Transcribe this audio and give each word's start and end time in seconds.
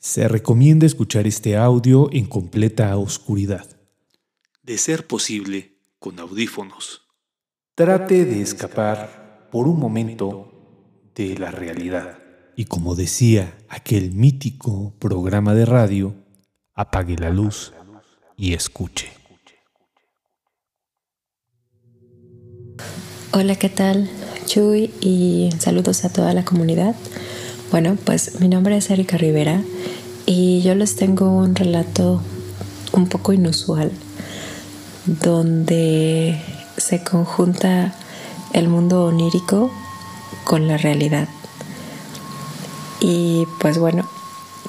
Se 0.00 0.28
recomienda 0.28 0.86
escuchar 0.86 1.26
este 1.26 1.58
audio 1.58 2.08
en 2.10 2.24
completa 2.24 2.96
oscuridad. 2.96 3.66
De 4.62 4.78
ser 4.78 5.06
posible, 5.06 5.76
con 5.98 6.18
audífonos. 6.18 7.02
Trate 7.74 8.24
de 8.24 8.40
escapar 8.40 9.48
por 9.52 9.68
un 9.68 9.78
momento 9.78 11.10
de 11.14 11.36
la 11.36 11.50
realidad. 11.50 12.18
Y 12.56 12.64
como 12.64 12.94
decía 12.94 13.58
aquel 13.68 14.12
mítico 14.12 14.94
programa 14.98 15.52
de 15.52 15.66
radio, 15.66 16.14
apague 16.72 17.16
la 17.16 17.28
luz 17.28 17.74
y 18.38 18.54
escuche. 18.54 19.12
Hola, 23.32 23.54
¿qué 23.56 23.68
tal? 23.68 24.08
Chuy 24.46 24.90
y 25.02 25.50
saludos 25.58 26.06
a 26.06 26.08
toda 26.10 26.32
la 26.32 26.46
comunidad. 26.46 26.96
Bueno, 27.70 27.96
pues 28.04 28.40
mi 28.40 28.48
nombre 28.48 28.76
es 28.76 28.90
Erika 28.90 29.16
Rivera 29.16 29.62
y 30.26 30.60
yo 30.62 30.74
les 30.74 30.96
tengo 30.96 31.30
un 31.30 31.54
relato 31.54 32.20
un 32.92 33.08
poco 33.08 33.32
inusual 33.32 33.92
donde 35.06 36.36
se 36.76 37.04
conjunta 37.04 37.94
el 38.54 38.68
mundo 38.68 39.04
onírico 39.04 39.70
con 40.42 40.66
la 40.66 40.78
realidad. 40.78 41.28
Y 43.00 43.46
pues 43.60 43.78
bueno, 43.78 44.04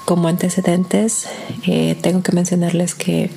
como 0.05 0.27
antecedentes, 0.27 1.25
eh, 1.65 1.97
tengo 2.03 2.21
que 2.21 2.33
mencionarles 2.33 2.93
que 2.93 3.31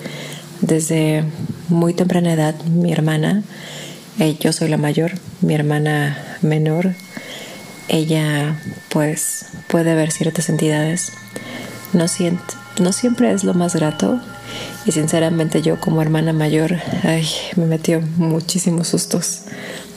desde 0.61 1.25
muy 1.71 1.95
temprana 1.95 2.35
edad 2.35 2.55
mi 2.65 2.93
hermana, 2.93 3.43
eh, 4.19 4.37
yo 4.39 4.53
soy 4.53 4.69
la 4.69 4.77
mayor, 4.77 5.13
mi 5.41 5.55
hermana 5.55 6.19
menor 6.43 6.95
ella 7.89 8.57
pues 8.89 9.47
puede 9.69 9.95
ver 9.95 10.11
ciertas 10.11 10.49
entidades. 10.49 11.13
No, 11.93 12.07
no 12.81 12.93
siempre 12.93 13.33
es 13.33 13.45
lo 13.45 13.55
más 13.55 13.77
grato 13.77 14.21
y 14.87 14.93
sinceramente 14.93 15.63
yo 15.63 15.81
como 15.81 16.03
hermana 16.03 16.33
mayor 16.33 16.77
ay, 17.03 17.27
me 17.57 17.67
metió 17.67 18.01
muchísimos 18.17 18.89
sustos. 18.89 19.43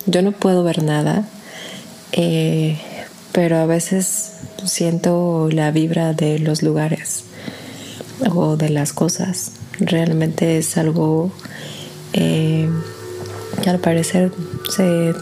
Yo 0.06 0.22
no 0.22 0.32
puedo 0.32 0.64
ver 0.64 0.84
nada, 0.84 1.28
eh, 2.14 2.80
pero 3.34 3.58
a 3.58 3.66
veces 3.66 4.32
siento 4.66 5.50
la 5.52 5.72
vibra 5.72 6.14
de 6.14 6.40
los 6.40 6.64
lugares 6.64 7.26
o 8.34 8.56
de 8.58 8.70
las 8.70 8.94
cosas. 8.94 9.52
Realmente 9.80 10.58
es 10.58 10.78
algo 10.78 11.32
eh, 12.14 12.70
que 13.62 13.70
al 13.70 13.80
parecer 13.80 14.32
se 14.70 15.14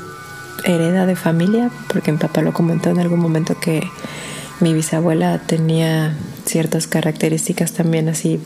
hereda 0.64 1.06
de 1.06 1.16
familia, 1.16 1.70
porque 1.88 2.12
mi 2.12 2.18
papá 2.18 2.42
lo 2.42 2.54
comentó 2.54 2.90
en 2.90 3.00
algún 3.00 3.20
momento 3.20 3.60
que 3.60 3.88
mi 4.60 4.74
bisabuela 4.74 5.40
tenía 5.40 6.16
ciertas 6.46 6.88
características 6.88 7.74
también 7.74 8.10
así, 8.10 8.40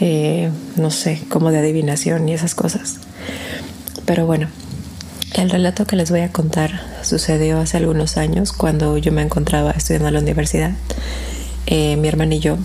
eh, 0.00 0.50
no 0.76 0.90
sé, 0.90 1.22
como 1.28 1.50
de 1.50 1.58
adivinación 1.58 2.28
y 2.28 2.34
esas 2.34 2.54
cosas. 2.54 2.98
Pero 4.04 4.26
bueno, 4.26 4.48
el 5.34 5.50
relato 5.50 5.86
que 5.86 5.96
les 5.96 6.10
voy 6.10 6.20
a 6.20 6.32
contar 6.32 6.80
sucedió 7.02 7.60
hace 7.60 7.76
algunos 7.76 8.16
años 8.16 8.52
cuando 8.52 8.96
yo 8.98 9.12
me 9.12 9.22
encontraba 9.22 9.70
estudiando 9.72 10.08
en 10.08 10.14
la 10.14 10.20
universidad. 10.20 10.72
Eh, 11.66 11.96
mi 11.96 12.08
hermana 12.08 12.34
y 12.34 12.40
yo 12.40 12.56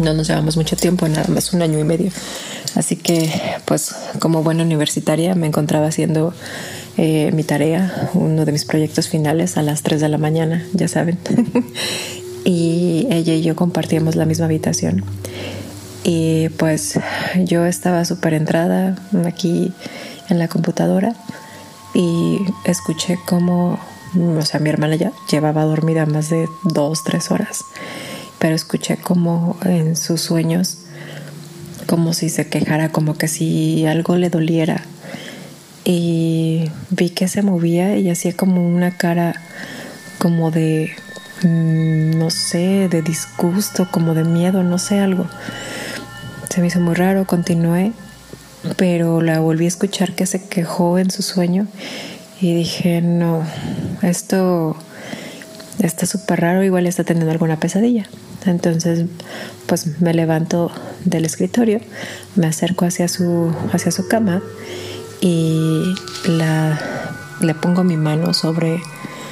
no 0.00 0.12
nos 0.12 0.28
llevamos 0.28 0.56
mucho 0.56 0.76
tiempo, 0.76 1.08
nada 1.08 1.28
más 1.28 1.52
un 1.52 1.62
año 1.62 1.78
y 1.78 1.84
medio. 1.84 2.10
Así 2.74 2.96
que, 2.96 3.32
pues, 3.64 3.94
como 4.18 4.42
buena 4.42 4.62
universitaria, 4.62 5.34
me 5.34 5.46
encontraba 5.46 5.86
haciendo 5.86 6.34
eh, 7.02 7.32
mi 7.32 7.44
tarea, 7.44 8.10
uno 8.12 8.44
de 8.44 8.52
mis 8.52 8.66
proyectos 8.66 9.08
finales 9.08 9.56
a 9.56 9.62
las 9.62 9.82
3 9.82 10.02
de 10.02 10.08
la 10.10 10.18
mañana, 10.18 10.66
ya 10.74 10.86
saben. 10.86 11.18
y 12.44 13.06
ella 13.10 13.32
y 13.32 13.40
yo 13.40 13.56
compartíamos 13.56 14.16
la 14.16 14.26
misma 14.26 14.44
habitación. 14.44 15.02
Y 16.04 16.50
pues 16.58 17.00
yo 17.36 17.64
estaba 17.64 18.04
súper 18.04 18.34
entrada 18.34 18.96
aquí 19.24 19.72
en 20.28 20.38
la 20.38 20.48
computadora 20.48 21.14
y 21.94 22.38
escuché 22.66 23.18
como, 23.26 23.78
o 24.14 24.42
sea, 24.42 24.60
mi 24.60 24.68
hermana 24.68 24.96
ya 24.96 25.12
llevaba 25.30 25.64
dormida 25.64 26.04
más 26.04 26.28
de 26.28 26.50
dos, 26.64 27.02
tres 27.02 27.30
horas, 27.30 27.64
pero 28.38 28.54
escuché 28.54 28.98
como 28.98 29.56
en 29.64 29.96
sus 29.96 30.20
sueños, 30.20 30.80
como 31.86 32.12
si 32.12 32.28
se 32.28 32.50
quejara, 32.50 32.92
como 32.92 33.16
que 33.16 33.26
si 33.26 33.86
algo 33.86 34.16
le 34.16 34.28
doliera 34.28 34.84
y 35.84 36.70
vi 36.90 37.10
que 37.10 37.28
se 37.28 37.42
movía 37.42 37.96
y 37.96 38.10
hacía 38.10 38.34
como 38.34 38.66
una 38.66 38.96
cara 38.96 39.34
como 40.18 40.50
de, 40.50 40.90
mm, 41.42 42.18
no 42.18 42.30
sé, 42.30 42.88
de 42.88 43.02
disgusto, 43.02 43.88
como 43.90 44.14
de 44.14 44.24
miedo, 44.24 44.62
no 44.62 44.78
sé, 44.78 44.98
algo. 45.00 45.26
Se 46.50 46.60
me 46.60 46.66
hizo 46.66 46.80
muy 46.80 46.94
raro, 46.94 47.26
continué, 47.26 47.92
pero 48.76 49.22
la 49.22 49.40
volví 49.40 49.64
a 49.64 49.68
escuchar 49.68 50.14
que 50.14 50.26
se 50.26 50.46
quejó 50.48 50.98
en 50.98 51.10
su 51.10 51.22
sueño 51.22 51.66
y 52.40 52.54
dije, 52.54 53.00
no, 53.00 53.42
esto 54.02 54.76
está 55.78 56.06
súper 56.06 56.40
raro, 56.40 56.62
igual 56.62 56.86
está 56.86 57.04
teniendo 57.04 57.32
alguna 57.32 57.58
pesadilla. 57.58 58.06
Entonces, 58.46 59.04
pues 59.66 60.00
me 60.00 60.14
levanto 60.14 60.70
del 61.04 61.24
escritorio, 61.24 61.80
me 62.36 62.46
acerco 62.46 62.84
hacia 62.84 63.08
su, 63.08 63.54
hacia 63.72 63.92
su 63.92 64.08
cama 64.08 64.42
y 65.20 65.94
le 67.40 67.54
pongo 67.54 67.84
mi 67.84 67.96
mano 67.96 68.34
sobre, 68.34 68.82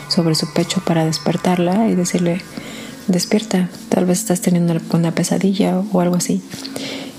sobre 0.08 0.34
su 0.34 0.52
pecho 0.52 0.82
para 0.84 1.04
despertarla 1.04 1.88
y 1.88 1.94
decirle, 1.94 2.42
despierta, 3.06 3.68
tal 3.88 4.06
vez 4.06 4.18
estás 4.20 4.40
teniendo 4.40 4.74
una 4.92 5.12
pesadilla 5.12 5.82
o 5.92 6.00
algo 6.00 6.16
así. 6.16 6.42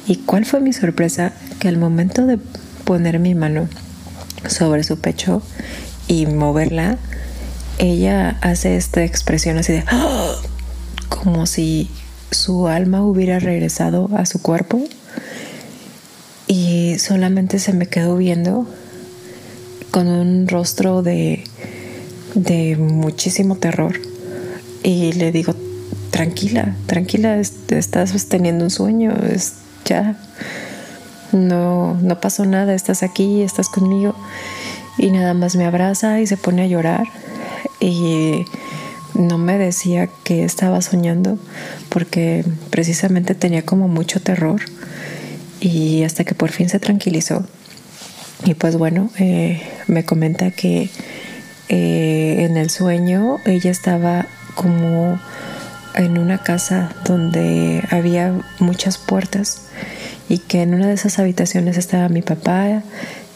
¿Y 0.08 0.18
cuál 0.18 0.46
fue 0.46 0.60
mi 0.60 0.74
sorpresa? 0.74 1.34
Que 1.60 1.68
al 1.68 1.78
momento 1.78 2.26
de 2.26 2.40
poner 2.84 3.20
mi 3.20 3.36
mano 3.36 3.68
sobre 4.48 4.84
su 4.84 5.00
pecho 5.00 5.42
y 6.08 6.26
moverla, 6.26 6.98
ella 7.78 8.38
hace 8.42 8.76
esta 8.78 9.04
expresión 9.04 9.58
así 9.58 9.74
de 9.74 9.84
¡Ah!", 9.88 10.34
como 11.08 11.46
si 11.46 11.90
su 12.32 12.68
alma 12.68 13.04
hubiera 13.04 13.40
regresado 13.40 14.10
a 14.16 14.26
su 14.26 14.42
cuerpo 14.42 14.82
y 16.50 16.98
solamente 16.98 17.60
se 17.60 17.74
me 17.74 17.86
quedó 17.86 18.18
viendo 18.18 18.66
con 19.92 20.08
un 20.08 20.48
rostro 20.48 21.04
de, 21.04 21.44
de 22.34 22.76
muchísimo 22.76 23.56
terror. 23.56 24.02
Y 24.82 25.14
le 25.14 25.32
digo, 25.32 25.54
tranquila, 26.10 26.76
tranquila, 26.88 27.38
estás 27.38 28.26
teniendo 28.28 28.64
un 28.64 28.72
sueño, 28.72 29.14
es 29.32 29.54
ya, 29.86 30.18
no, 31.32 31.94
no 32.02 32.20
pasó 32.20 32.46
nada, 32.46 32.74
estás 32.74 33.04
aquí, 33.04 33.44
estás 33.44 33.70
conmigo. 33.70 34.16
Y 34.98 35.12
nada 35.12 35.36
más 35.36 35.56
me 35.56 35.66
abraza 35.66 36.20
y 36.20 36.26
se 36.26 36.36
pone 36.36 36.64
a 36.64 36.68
llorar. 36.68 37.04
Y 37.80 38.46
no 39.14 39.38
me 39.38 39.60
decía 39.60 40.10
que 40.24 40.44
estaba 40.44 40.82
soñando 40.82 41.38
porque 41.90 42.44
precisamente 42.72 43.36
tenía 43.36 43.64
como 43.64 43.88
mucho 43.88 44.20
terror 44.20 44.62
y 45.60 46.04
hasta 46.04 46.24
que 46.24 46.36
por 46.36 46.52
fin 46.52 46.70
se 46.70 46.80
tranquilizó. 46.80 47.46
Y 48.46 48.54
pues 48.54 48.78
bueno, 48.78 49.10
eh, 49.20 49.62
me 49.88 50.06
comenta 50.06 50.52
que 50.52 50.90
eh, 51.68 52.46
en 52.46 52.58
el 52.58 52.70
sueño 52.70 53.38
ella 53.46 53.70
estaba 53.70 54.28
como 54.56 55.20
en 55.96 56.18
una 56.18 56.38
casa 56.40 56.96
donde 57.06 57.84
había 57.90 58.40
muchas 58.60 58.98
puertas 58.98 59.64
y 60.30 60.38
que 60.38 60.62
en 60.62 60.74
una 60.74 60.88
de 60.88 60.94
esas 60.94 61.20
habitaciones 61.20 61.78
estaba 61.78 62.08
mi 62.08 62.22
papá, 62.22 62.84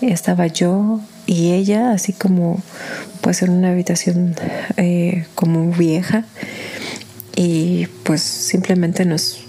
estaba 0.02 0.48
yo 0.48 1.02
y 1.26 1.52
ella, 1.52 1.92
así 1.92 2.14
como 2.14 2.62
pues 3.22 3.42
en 3.42 3.52
una 3.52 3.72
habitación 3.72 4.36
eh, 4.78 5.26
como 5.36 5.72
vieja 5.72 6.26
y 7.36 7.88
pues 8.04 8.22
simplemente 8.22 9.06
nos 9.06 9.40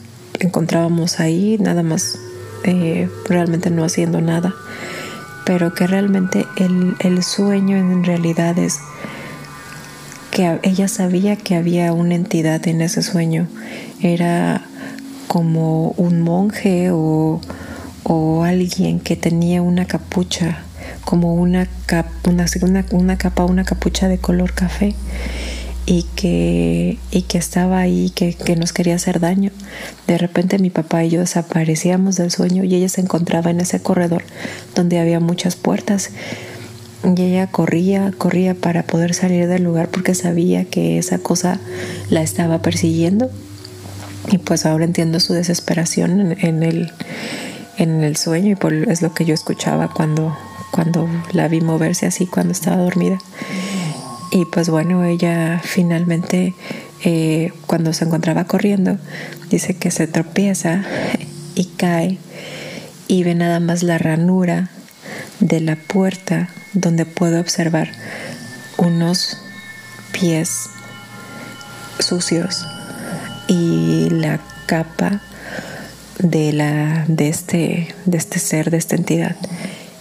encontrábamos 0.40 1.20
ahí, 1.20 1.58
nada 1.60 1.82
más 1.82 2.18
eh, 2.64 3.08
realmente 3.28 3.70
no 3.70 3.84
haciendo 3.84 4.20
nada, 4.20 4.54
pero 5.44 5.74
que 5.74 5.86
realmente 5.86 6.46
el, 6.56 6.96
el 6.98 7.22
sueño 7.22 7.76
en 7.76 8.04
realidad 8.04 8.58
es 8.58 8.80
que 10.30 10.58
ella 10.62 10.88
sabía 10.88 11.36
que 11.36 11.54
había 11.54 11.92
una 11.92 12.14
entidad 12.14 12.66
en 12.66 12.80
ese 12.80 13.02
sueño, 13.02 13.46
era 14.00 14.66
como 15.28 15.90
un 15.90 16.22
monje 16.22 16.90
o, 16.90 17.40
o 18.02 18.44
alguien 18.44 18.98
que 18.98 19.14
tenía 19.14 19.62
una 19.62 19.84
capucha, 19.84 20.64
como 21.04 21.34
una, 21.34 21.68
una, 22.26 22.46
una, 22.62 22.84
una 22.90 23.18
capa, 23.18 23.44
una 23.44 23.64
capucha 23.64 24.08
de 24.08 24.18
color 24.18 24.54
café 24.54 24.94
y 25.86 26.04
que, 26.16 26.98
y 27.10 27.22
que 27.22 27.38
estaba 27.38 27.78
ahí, 27.78 28.10
que, 28.10 28.34
que, 28.34 28.56
nos 28.56 28.72
quería 28.72 28.94
hacer 28.94 29.20
daño. 29.20 29.50
De 30.06 30.16
repente 30.18 30.58
mi 30.58 30.70
papá 30.70 31.04
y 31.04 31.10
yo 31.10 31.20
desaparecíamos 31.20 32.16
del 32.16 32.30
sueño 32.30 32.64
y 32.64 32.74
ella 32.74 32.88
se 32.88 33.00
encontraba 33.00 33.50
en 33.50 33.60
ese 33.60 33.80
corredor 33.80 34.24
donde 34.74 34.98
había 34.98 35.20
muchas 35.20 35.56
puertas. 35.56 36.10
Y 37.04 37.20
ella 37.20 37.48
corría, 37.48 38.12
corría 38.16 38.54
para 38.54 38.84
poder 38.84 39.12
salir 39.12 39.46
del 39.46 39.62
lugar 39.62 39.88
porque 39.88 40.14
sabía 40.14 40.64
que 40.64 40.98
esa 40.98 41.18
cosa 41.18 41.60
la 42.08 42.22
estaba 42.22 42.62
persiguiendo. 42.62 43.30
Y 44.30 44.38
pues 44.38 44.64
ahora 44.64 44.86
entiendo 44.86 45.20
su 45.20 45.34
desesperación 45.34 46.34
en, 46.40 46.62
el, 46.62 46.92
en 47.76 48.02
el 48.02 48.16
sueño 48.16 48.52
y 48.52 48.54
por, 48.54 48.72
es 48.72 49.02
lo 49.02 49.12
que 49.12 49.26
yo 49.26 49.34
escuchaba 49.34 49.90
cuando, 49.92 50.34
cuando 50.70 51.06
la 51.32 51.46
vi 51.48 51.60
moverse 51.60 52.06
así 52.06 52.24
cuando 52.24 52.52
estaba 52.52 52.78
dormida. 52.78 53.18
Y 54.34 54.46
pues 54.46 54.68
bueno, 54.68 55.04
ella 55.04 55.60
finalmente 55.62 56.54
eh, 57.04 57.52
cuando 57.68 57.92
se 57.92 58.04
encontraba 58.04 58.46
corriendo, 58.46 58.98
dice 59.48 59.76
que 59.76 59.92
se 59.92 60.08
tropieza 60.08 60.82
y 61.54 61.66
cae 61.66 62.18
y 63.06 63.22
ve 63.22 63.36
nada 63.36 63.60
más 63.60 63.84
la 63.84 63.96
ranura 63.96 64.70
de 65.38 65.60
la 65.60 65.76
puerta 65.76 66.48
donde 66.72 67.06
puedo 67.06 67.38
observar 67.38 67.92
unos 68.76 69.38
pies 70.10 70.68
sucios 72.00 72.66
y 73.46 74.08
la 74.10 74.40
capa 74.66 75.22
de, 76.18 76.52
la, 76.52 77.04
de, 77.06 77.28
este, 77.28 77.94
de 78.04 78.18
este 78.18 78.40
ser, 78.40 78.72
de 78.72 78.78
esta 78.78 78.96
entidad, 78.96 79.36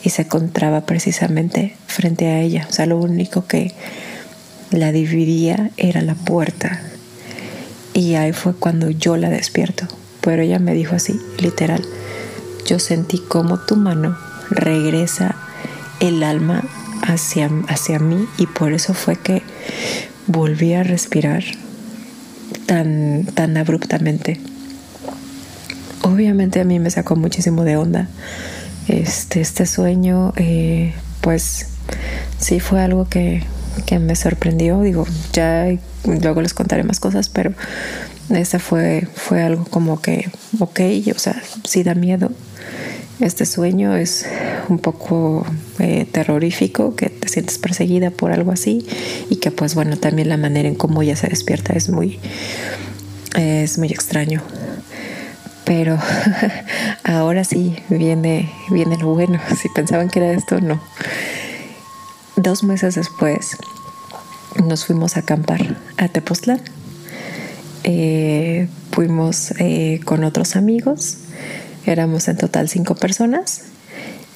y 0.01 0.09
se 0.09 0.24
encontraba 0.24 0.88
precisamente 0.88 1.75
frente 1.85 2.30
a 2.30 2.39
ella. 2.39 2.65
O 2.68 2.74
sea, 2.74 2.88
lo 2.88 2.97
único 2.97 3.45
que 3.45 3.74
la 4.74 4.92
dividía 4.92 5.72
era 5.78 6.02
la 6.02 6.16
puerta. 6.16 6.81
Y 7.94 8.16
ahí 8.16 8.34
fue 8.34 8.56
cuando 8.56 8.90
yo 8.90 9.18
la 9.18 9.30
despierto. 9.30 9.88
Pero 10.22 10.42
ella 10.42 10.60
me 10.60 10.74
dijo 10.74 10.96
así, 10.96 11.20
literal, 11.40 11.84
yo 12.66 12.80
sentí 12.80 13.20
como 13.20 13.60
tu 13.60 13.75
mano 13.75 14.18
regresa 14.50 15.36
el 16.00 16.24
alma 16.24 16.64
hacia, 17.02 17.50
hacia 17.68 18.00
mí 18.00 18.28
y 18.38 18.48
por 18.48 18.74
eso 18.74 18.94
fue 18.94 19.16
que 19.16 19.42
volví 20.28 20.74
a 20.74 20.84
respirar 20.84 21.44
tan, 22.66 23.26
tan 23.34 23.58
abruptamente. 23.58 24.40
Obviamente 26.02 26.60
a 26.62 26.66
mí 26.66 26.80
me 26.80 26.90
sacó 26.90 27.16
muchísimo 27.16 27.64
de 27.64 27.78
onda 27.78 28.10
este, 28.88 29.42
este 29.42 29.66
sueño, 29.66 30.34
eh, 30.36 30.94
pues 31.22 31.68
sí 32.38 32.60
fue 32.60 32.81
algo 32.81 33.08
que, 33.08 33.44
que 33.86 34.00
me 34.00 34.16
sorprendió. 34.16 34.81
Digo, 34.81 35.06
ya 35.31 35.68
luego 36.06 36.42
les 36.42 36.54
contaré 36.54 36.84
más 36.84 37.00
cosas, 37.00 37.30
pero 37.30 37.54
este 38.30 38.60
fue, 38.60 39.08
fue 39.14 39.42
algo 39.42 39.66
como 39.66 40.02
que, 40.02 40.30
ok, 40.60 40.80
o 41.16 41.20
sea, 41.20 41.42
sí 41.64 41.84
da 41.84 41.96
miedo. 41.96 42.31
Este 43.20 43.46
sueño 43.46 43.96
es 43.96 44.25
un 44.70 44.80
poco 44.80 45.46
eh, 45.80 46.06
terrorífico, 46.12 46.96
que 46.96 47.10
te 47.10 47.30
sientes 47.30 47.58
perseguida 47.58 48.10
por 48.10 48.31
algo 48.31 48.52
así 48.52 48.86
y 49.30 49.38
que 49.38 49.52
pues 49.52 49.76
bueno, 49.76 49.98
también 49.98 50.30
la 50.30 50.38
manera 50.38 50.68
en 50.68 50.76
cómo 50.76 51.02
ella 51.02 51.16
se 51.16 51.28
despierta 51.28 51.74
es 51.74 51.90
muy, 51.90 52.19
es 53.36 53.78
muy 53.78 53.90
extraño. 53.90 54.42
Pero 55.64 55.98
ahora 57.04 57.44
sí 57.44 57.76
viene, 57.90 58.52
viene 58.69 58.98
lo 58.98 59.14
bueno. 59.14 59.40
Si 59.62 59.69
pensaban 59.69 60.10
que 60.10 60.19
era 60.19 60.31
esto, 60.31 60.60
no. 60.60 60.81
Dos 62.35 62.63
meses 62.63 62.95
después 62.95 63.57
nos 64.65 64.85
fuimos 64.85 65.15
a 65.15 65.19
acampar 65.19 65.77
a 65.97 66.07
Tepoztlán. 66.07 66.62
Eh, 67.83 68.68
fuimos 68.91 69.51
eh, 69.59 70.00
con 70.06 70.24
otros 70.24 70.56
amigos, 70.56 71.18
éramos 71.85 72.27
en 72.27 72.38
total 72.38 72.69
cinco 72.69 72.95
personas 72.95 73.63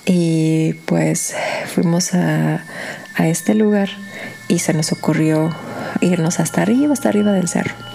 y 0.06 0.74
pues 0.86 1.34
fuimos 1.74 2.14
a, 2.14 2.64
a 3.16 3.28
este 3.28 3.56
lugar 3.56 3.90
y 4.48 4.60
se 4.60 4.74
nos 4.74 4.92
ocurrió 4.92 5.50
irnos 6.02 6.40
hasta 6.40 6.62
arriba, 6.62 6.94
hasta 6.94 7.10
arriba 7.10 7.32
del 7.32 7.48
cerro. 7.48 7.87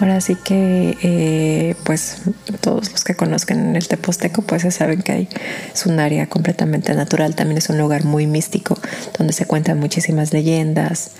Ahora 0.00 0.20
sí 0.20 0.34
que, 0.34 0.98
eh, 1.02 1.76
pues 1.84 2.22
todos 2.60 2.90
los 2.90 3.04
que 3.04 3.14
conozcan 3.14 3.76
el 3.76 3.86
Teposteco, 3.86 4.42
pues 4.42 4.62
se 4.62 4.72
saben 4.72 5.02
que 5.02 5.12
hay, 5.12 5.28
es 5.72 5.86
un 5.86 6.00
área 6.00 6.26
completamente 6.26 6.92
natural, 6.94 7.36
también 7.36 7.58
es 7.58 7.68
un 7.68 7.78
lugar 7.78 8.04
muy 8.04 8.26
místico, 8.26 8.76
donde 9.16 9.32
se 9.32 9.46
cuentan 9.46 9.78
muchísimas 9.78 10.32
leyendas. 10.32 11.12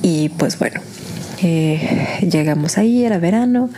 Y 0.00 0.30
pues 0.30 0.58
bueno, 0.58 0.80
eh, 1.42 2.20
llegamos 2.22 2.78
ahí, 2.78 3.04
era 3.04 3.18
verano, 3.18 3.68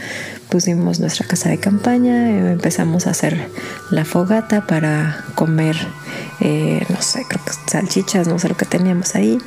pusimos 0.51 1.01
nuestra 1.01 1.27
casa 1.27 1.49
de 1.49 1.59
campaña, 1.59 2.29
empezamos 2.53 3.09
a 3.09 3.11
hacer 3.11 3.49
la 3.91 4.05
fogata 4.05 4.69
para 4.69 5.25
comer, 5.35 5.77
eh, 6.41 6.85
no 6.91 7.03
sé, 7.03 7.23
creo 7.29 7.45
que 7.45 7.53
salchichas, 7.71 8.29
no 8.29 8.39
sé 8.39 8.49
lo 8.49 8.57
que 8.57 8.67
teníamos 8.67 9.17
ahí 9.17 9.39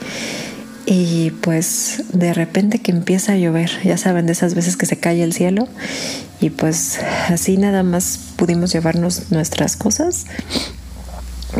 y 0.91 1.29
pues 1.41 2.01
de 2.13 2.33
repente 2.33 2.79
que 2.79 2.89
empieza 2.91 3.33
a 3.33 3.37
llover, 3.37 3.69
ya 3.83 3.95
saben, 3.95 4.25
de 4.25 4.31
esas 4.31 4.55
veces 4.55 4.75
que 4.75 4.87
se 4.87 4.97
cae 4.97 5.21
el 5.21 5.33
cielo 5.33 5.67
y 6.41 6.49
pues 6.49 6.99
así 7.27 7.57
nada 7.57 7.83
más 7.83 8.19
pudimos 8.37 8.73
llevarnos 8.73 9.31
nuestras 9.31 9.75
cosas, 9.75 10.25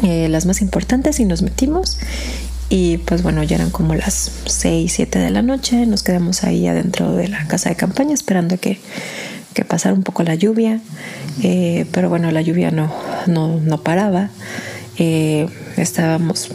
eh, 0.02 0.30
las 0.30 0.48
más 0.48 0.62
importantes 0.62 1.20
y 1.20 1.26
nos 1.26 1.44
metimos 1.44 2.00
y 2.70 2.98
pues 2.98 3.22
bueno, 3.22 3.44
ya 3.44 3.58
eran 3.58 3.70
como 3.70 3.94
las 3.94 4.31
6, 4.46 4.92
7 4.92 5.20
de 5.20 5.30
la 5.30 5.44
noche, 5.44 5.86
nos 5.86 6.02
quedamos 6.02 6.44
ahí 6.44 6.66
adentro 6.66 7.14
de 7.14 7.28
la 7.28 7.46
casa 7.46 7.70
de 7.70 7.76
campaña 7.76 8.16
esperando 8.16 8.58
que, 8.58 8.80
que 9.54 9.64
pasara 9.64 9.94
un 9.94 10.02
poco 10.02 10.24
la 10.24 10.34
lluvia, 10.34 10.81
eh, 11.44 11.86
pero 11.92 12.10
bueno, 12.10 12.31
la 12.31 12.42
lluvia 12.42 12.72
no, 12.72 12.92
no, 13.28 13.60
no 13.60 13.84
paraba, 13.84 14.31
eh, 14.98 15.48
estábamos 15.78 16.50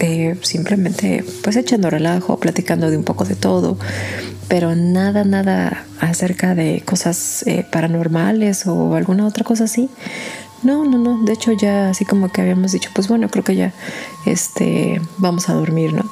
eh, 0.00 0.36
simplemente 0.42 1.24
pues 1.42 1.56
echando 1.56 1.90
relajo, 1.90 2.38
platicando 2.38 2.90
de 2.90 2.96
un 2.96 3.04
poco 3.04 3.24
de 3.24 3.36
todo, 3.36 3.78
pero 4.48 4.74
nada, 4.74 5.24
nada 5.24 5.84
acerca 6.00 6.54
de 6.54 6.82
cosas 6.84 7.44
eh, 7.46 7.64
paranormales 7.70 8.66
o 8.66 8.94
alguna 8.94 9.26
otra 9.26 9.44
cosa 9.44 9.64
así. 9.64 9.88
No, 10.62 10.84
no, 10.84 10.98
no. 10.98 11.22
De 11.24 11.32
hecho, 11.32 11.52
ya 11.52 11.90
así 11.90 12.04
como 12.04 12.30
que 12.30 12.40
habíamos 12.40 12.72
dicho, 12.72 12.90
pues 12.94 13.08
bueno, 13.08 13.28
creo 13.28 13.44
que 13.44 13.56
ya 13.56 13.72
este, 14.26 15.00
vamos 15.18 15.48
a 15.48 15.54
dormir, 15.54 15.92
¿no? 15.92 16.10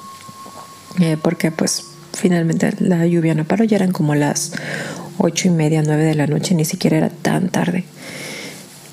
Eh, 1.01 1.17
porque 1.21 1.51
pues 1.51 1.85
finalmente 2.13 2.75
la 2.81 3.07
lluvia 3.07 3.35
no 3.35 3.45
paró, 3.45 3.65
ya 3.65 3.77
eran 3.77 3.93
como 3.93 4.15
las 4.15 4.53
ocho 5.19 5.49
y 5.49 5.51
media, 5.51 5.83
nueve 5.85 6.05
de 6.05 6.15
la 6.15 6.27
noche, 6.27 6.55
ni 6.55 6.65
siquiera 6.65 6.97
era 6.97 7.11
tan 7.11 7.49
tarde. 7.49 7.85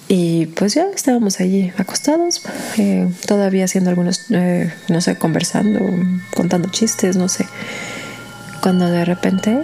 Y 0.08 0.46
pues 0.48 0.76
ya 0.76 0.86
estábamos 0.94 1.40
allí 1.40 1.72
acostados, 1.78 2.44
eh, 2.78 3.10
todavía 3.26 3.66
haciendo 3.66 3.90
algunos, 3.90 4.26
eh, 4.30 4.72
no 4.88 5.02
sé, 5.02 5.16
conversando, 5.18 5.80
contando 6.36 6.70
chistes, 6.70 7.16
no 7.16 7.28
sé. 7.28 7.48
Cuando 8.62 8.88
de 8.88 9.04
repente 9.04 9.64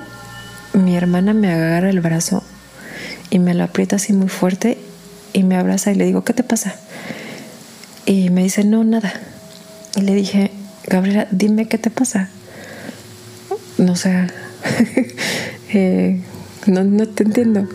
mi 0.73 0.95
hermana 0.95 1.33
me 1.33 1.51
agarra 1.51 1.89
el 1.91 2.01
brazo 2.01 2.43
y 3.29 3.37
me 3.37 3.53
lo 3.53 3.63
aprieta 3.63 3.97
así 3.97 4.13
muy 4.13 4.29
fuerte 4.29 4.79
y 5.33 5.43
me 5.43 5.57
abraza 5.57 5.91
y 5.91 5.95
le 5.95 6.05
digo, 6.05 6.23
¿qué 6.23 6.33
te 6.33 6.43
pasa? 6.43 6.75
Y 8.07 8.31
me 8.31 8.41
dice, 8.41 8.63
no, 8.63 8.83
nada. 8.83 9.13
Y 9.95 10.01
le 10.01 10.15
dije, 10.15 10.51
Gabriela, 10.87 11.27
dime 11.29 11.67
qué 11.67 11.77
te 11.77 11.91
pasa. 11.91 12.29
No 13.77 13.95
sé, 13.95 14.27
eh, 15.73 16.19
no, 16.65 16.83
no 16.83 17.07
te 17.07 17.23
entiendo. 17.23 17.67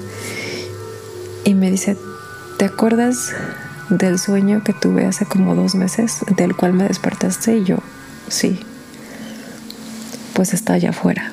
Y 1.45 1.55
me 1.55 1.71
dice, 1.71 1.97
¿Te 2.57 2.65
acuerdas 2.65 3.35
del 3.91 4.19
sueño 4.19 4.65
que 4.65 4.73
tuve 4.73 5.05
hace 5.05 5.27
como 5.27 5.55
dos 5.55 5.75
meses, 5.75 6.21
del 6.39 6.57
cual 6.57 6.73
me 6.73 6.85
despertaste? 6.85 7.59
Y 7.59 7.65
yo, 7.65 7.77
sí. 8.29 8.59
Pues 10.33 10.55
está 10.55 10.73
allá 10.73 10.91
afuera. 10.91 11.33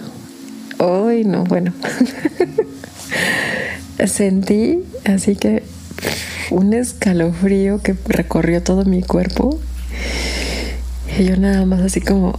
Ay, 0.79 1.23
no, 1.23 1.45
bueno. 1.45 1.71
Sentí 4.05 4.83
así 5.05 5.37
que 5.37 5.63
un 6.51 6.73
escalofrío 6.73 7.81
que 7.81 7.95
recorrió 8.05 8.61
todo 8.61 8.83
mi 8.83 9.01
cuerpo. 9.01 9.57
Y 11.17 11.23
yo 11.23 11.37
nada 11.37 11.65
más 11.65 11.79
así 11.79 12.01
como... 12.01 12.37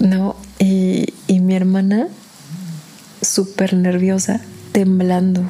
no, 0.00 0.34
y, 0.58 1.14
y 1.28 1.38
mi 1.38 1.54
hermana 1.54 2.08
súper 3.22 3.74
nerviosa, 3.74 4.40
temblando 4.72 5.48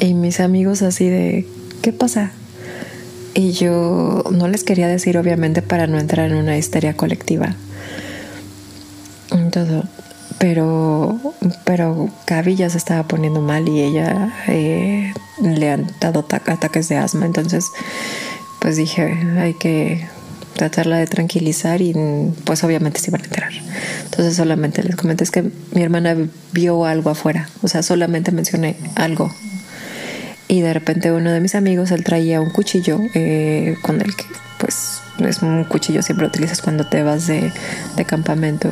y 0.00 0.14
mis 0.14 0.40
amigos 0.40 0.82
así 0.82 1.08
de, 1.08 1.46
¿qué 1.82 1.92
pasa? 1.92 2.30
Y 3.34 3.52
yo 3.52 4.24
no 4.30 4.48
les 4.48 4.64
quería 4.64 4.88
decir, 4.88 5.18
obviamente, 5.18 5.62
para 5.62 5.86
no 5.86 5.98
entrar 5.98 6.30
en 6.30 6.36
una 6.36 6.56
histeria 6.56 6.94
colectiva. 6.94 7.54
Todo. 9.52 9.84
Pero, 10.38 11.18
pero 11.64 12.10
Gaby 12.26 12.56
ya 12.56 12.70
se 12.70 12.78
estaba 12.78 13.02
poniendo 13.04 13.40
mal 13.40 13.68
y 13.68 13.80
ella 13.80 14.32
eh, 14.46 15.12
le 15.42 15.70
han 15.70 15.90
dado 16.00 16.26
ataques 16.30 16.88
de 16.88 16.96
asma. 16.96 17.26
Entonces, 17.26 17.66
pues 18.60 18.76
dije, 18.76 19.16
hay 19.38 19.54
que 19.54 20.06
tratarla 20.54 20.98
de 20.98 21.06
tranquilizar 21.06 21.80
y 21.80 21.94
pues 22.44 22.62
obviamente 22.64 23.00
se 23.00 23.10
iban 23.10 23.22
a 23.22 23.24
enterar. 23.24 23.52
Entonces 24.04 24.36
solamente 24.36 24.82
les 24.82 24.96
comenté 24.96 25.24
es 25.24 25.30
que 25.30 25.50
mi 25.72 25.82
hermana 25.82 26.16
vio 26.52 26.84
algo 26.84 27.10
afuera, 27.10 27.48
o 27.62 27.68
sea, 27.68 27.82
solamente 27.82 28.32
mencioné 28.32 28.76
algo 28.96 29.30
y 30.48 30.62
de 30.62 30.72
repente 30.72 31.12
uno 31.12 31.30
de 31.30 31.40
mis 31.40 31.54
amigos, 31.54 31.90
él 31.90 32.02
traía 32.02 32.40
un 32.40 32.50
cuchillo 32.50 33.00
eh, 33.14 33.76
con 33.82 34.00
el 34.00 34.16
que, 34.16 34.24
pues, 34.58 35.02
es 35.18 35.42
un 35.42 35.64
cuchillo 35.64 36.02
siempre 36.02 36.26
utilizas 36.26 36.62
cuando 36.62 36.86
te 36.86 37.02
vas 37.02 37.26
de, 37.26 37.52
campamento. 38.06 38.70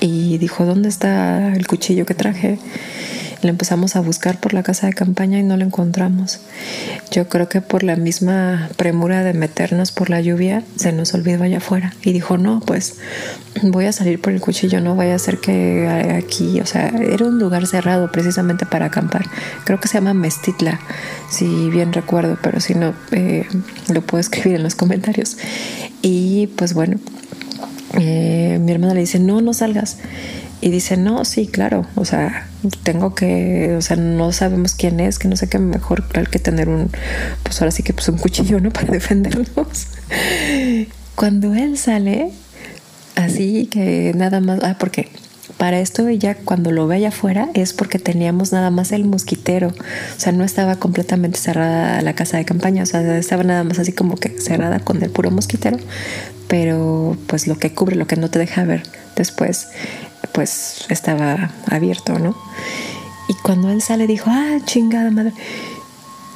y 0.00 0.38
dijo, 0.38 0.64
¿dónde 0.64 0.88
está 0.88 1.54
el 1.54 1.66
cuchillo 1.66 2.06
que 2.06 2.14
traje? 2.14 2.58
Le 3.44 3.50
empezamos 3.50 3.94
a 3.94 4.00
buscar 4.00 4.40
por 4.40 4.54
la 4.54 4.62
casa 4.62 4.86
de 4.86 4.94
campaña 4.94 5.38
y 5.38 5.42
no 5.42 5.58
lo 5.58 5.66
encontramos. 5.66 6.40
Yo 7.10 7.28
creo 7.28 7.46
que 7.46 7.60
por 7.60 7.82
la 7.82 7.94
misma 7.94 8.70
premura 8.76 9.22
de 9.22 9.34
meternos 9.34 9.92
por 9.92 10.08
la 10.08 10.22
lluvia, 10.22 10.62
se 10.76 10.92
nos 10.92 11.12
olvidó 11.12 11.44
allá 11.44 11.58
afuera. 11.58 11.92
Y 12.02 12.14
dijo, 12.14 12.38
no, 12.38 12.60
pues 12.60 12.94
voy 13.60 13.84
a 13.84 13.92
salir 13.92 14.18
por 14.18 14.32
el 14.32 14.40
cuchillo, 14.40 14.80
no 14.80 14.96
vaya 14.96 15.14
a 15.14 15.18
ser 15.18 15.40
que 15.40 15.86
aquí, 16.16 16.58
o 16.58 16.64
sea, 16.64 16.88
era 16.88 17.26
un 17.26 17.38
lugar 17.38 17.66
cerrado 17.66 18.10
precisamente 18.10 18.64
para 18.64 18.86
acampar. 18.86 19.26
Creo 19.64 19.78
que 19.78 19.88
se 19.88 19.98
llama 19.98 20.14
Mestitla, 20.14 20.80
si 21.28 21.68
bien 21.68 21.92
recuerdo, 21.92 22.38
pero 22.42 22.60
si 22.60 22.74
no, 22.74 22.94
eh, 23.10 23.46
lo 23.92 24.00
puedo 24.00 24.22
escribir 24.22 24.54
en 24.54 24.62
los 24.62 24.74
comentarios. 24.74 25.36
Y 26.00 26.46
pues 26.56 26.72
bueno, 26.72 26.96
eh, 27.98 28.58
mi 28.58 28.72
hermana 28.72 28.94
le 28.94 29.00
dice, 29.00 29.18
no, 29.18 29.42
no 29.42 29.52
salgas. 29.52 29.98
Y 30.60 30.70
dice, 30.70 30.96
no, 30.96 31.24
sí, 31.24 31.46
claro, 31.46 31.86
o 31.94 32.04
sea, 32.04 32.48
tengo 32.82 33.14
que, 33.14 33.74
o 33.76 33.82
sea, 33.82 33.96
no 33.96 34.32
sabemos 34.32 34.74
quién 34.74 35.00
es, 35.00 35.18
que 35.18 35.28
no 35.28 35.36
sé 35.36 35.48
qué 35.48 35.58
mejor 35.58 36.04
que 36.30 36.38
tener 36.38 36.68
un, 36.68 36.90
pues 37.42 37.60
ahora 37.60 37.70
sí 37.70 37.82
que 37.82 37.92
pues 37.92 38.08
un 38.08 38.18
cuchillo, 38.18 38.60
¿no? 38.60 38.70
Para 38.72 38.92
defendernos. 38.92 39.86
Cuando 41.14 41.54
él 41.54 41.76
sale, 41.76 42.30
así 43.14 43.66
que 43.66 44.12
nada 44.16 44.40
más, 44.40 44.60
ah, 44.62 44.76
porque 44.78 45.08
para 45.58 45.78
esto 45.78 46.08
ella 46.08 46.34
cuando 46.34 46.72
lo 46.72 46.86
ve 46.86 46.96
allá 46.96 47.08
afuera 47.08 47.48
es 47.54 47.72
porque 47.72 47.98
teníamos 47.98 48.52
nada 48.52 48.70
más 48.70 48.90
el 48.92 49.04
mosquitero, 49.04 49.68
o 49.68 50.20
sea, 50.20 50.32
no 50.32 50.44
estaba 50.44 50.76
completamente 50.76 51.38
cerrada 51.38 52.00
la 52.02 52.14
casa 52.14 52.38
de 52.38 52.44
campaña, 52.44 52.82
o 52.82 52.86
sea, 52.86 53.18
estaba 53.18 53.44
nada 53.44 53.64
más 53.64 53.78
así 53.78 53.92
como 53.92 54.16
que 54.16 54.30
cerrada 54.40 54.80
con 54.80 55.02
el 55.02 55.10
puro 55.10 55.30
mosquitero, 55.30 55.76
pero 56.48 57.16
pues 57.26 57.46
lo 57.46 57.58
que 57.58 57.72
cubre, 57.72 57.96
lo 57.96 58.06
que 58.06 58.16
no 58.16 58.30
te 58.30 58.38
deja 58.38 58.64
ver 58.64 58.82
después, 59.16 59.68
pues 60.32 60.86
estaba 60.88 61.52
abierto, 61.70 62.18
¿no? 62.18 62.36
Y 63.28 63.34
cuando 63.34 63.70
él 63.70 63.80
sale 63.80 64.06
dijo, 64.06 64.30
ah, 64.30 64.58
chingada 64.64 65.10
madre. 65.10 65.32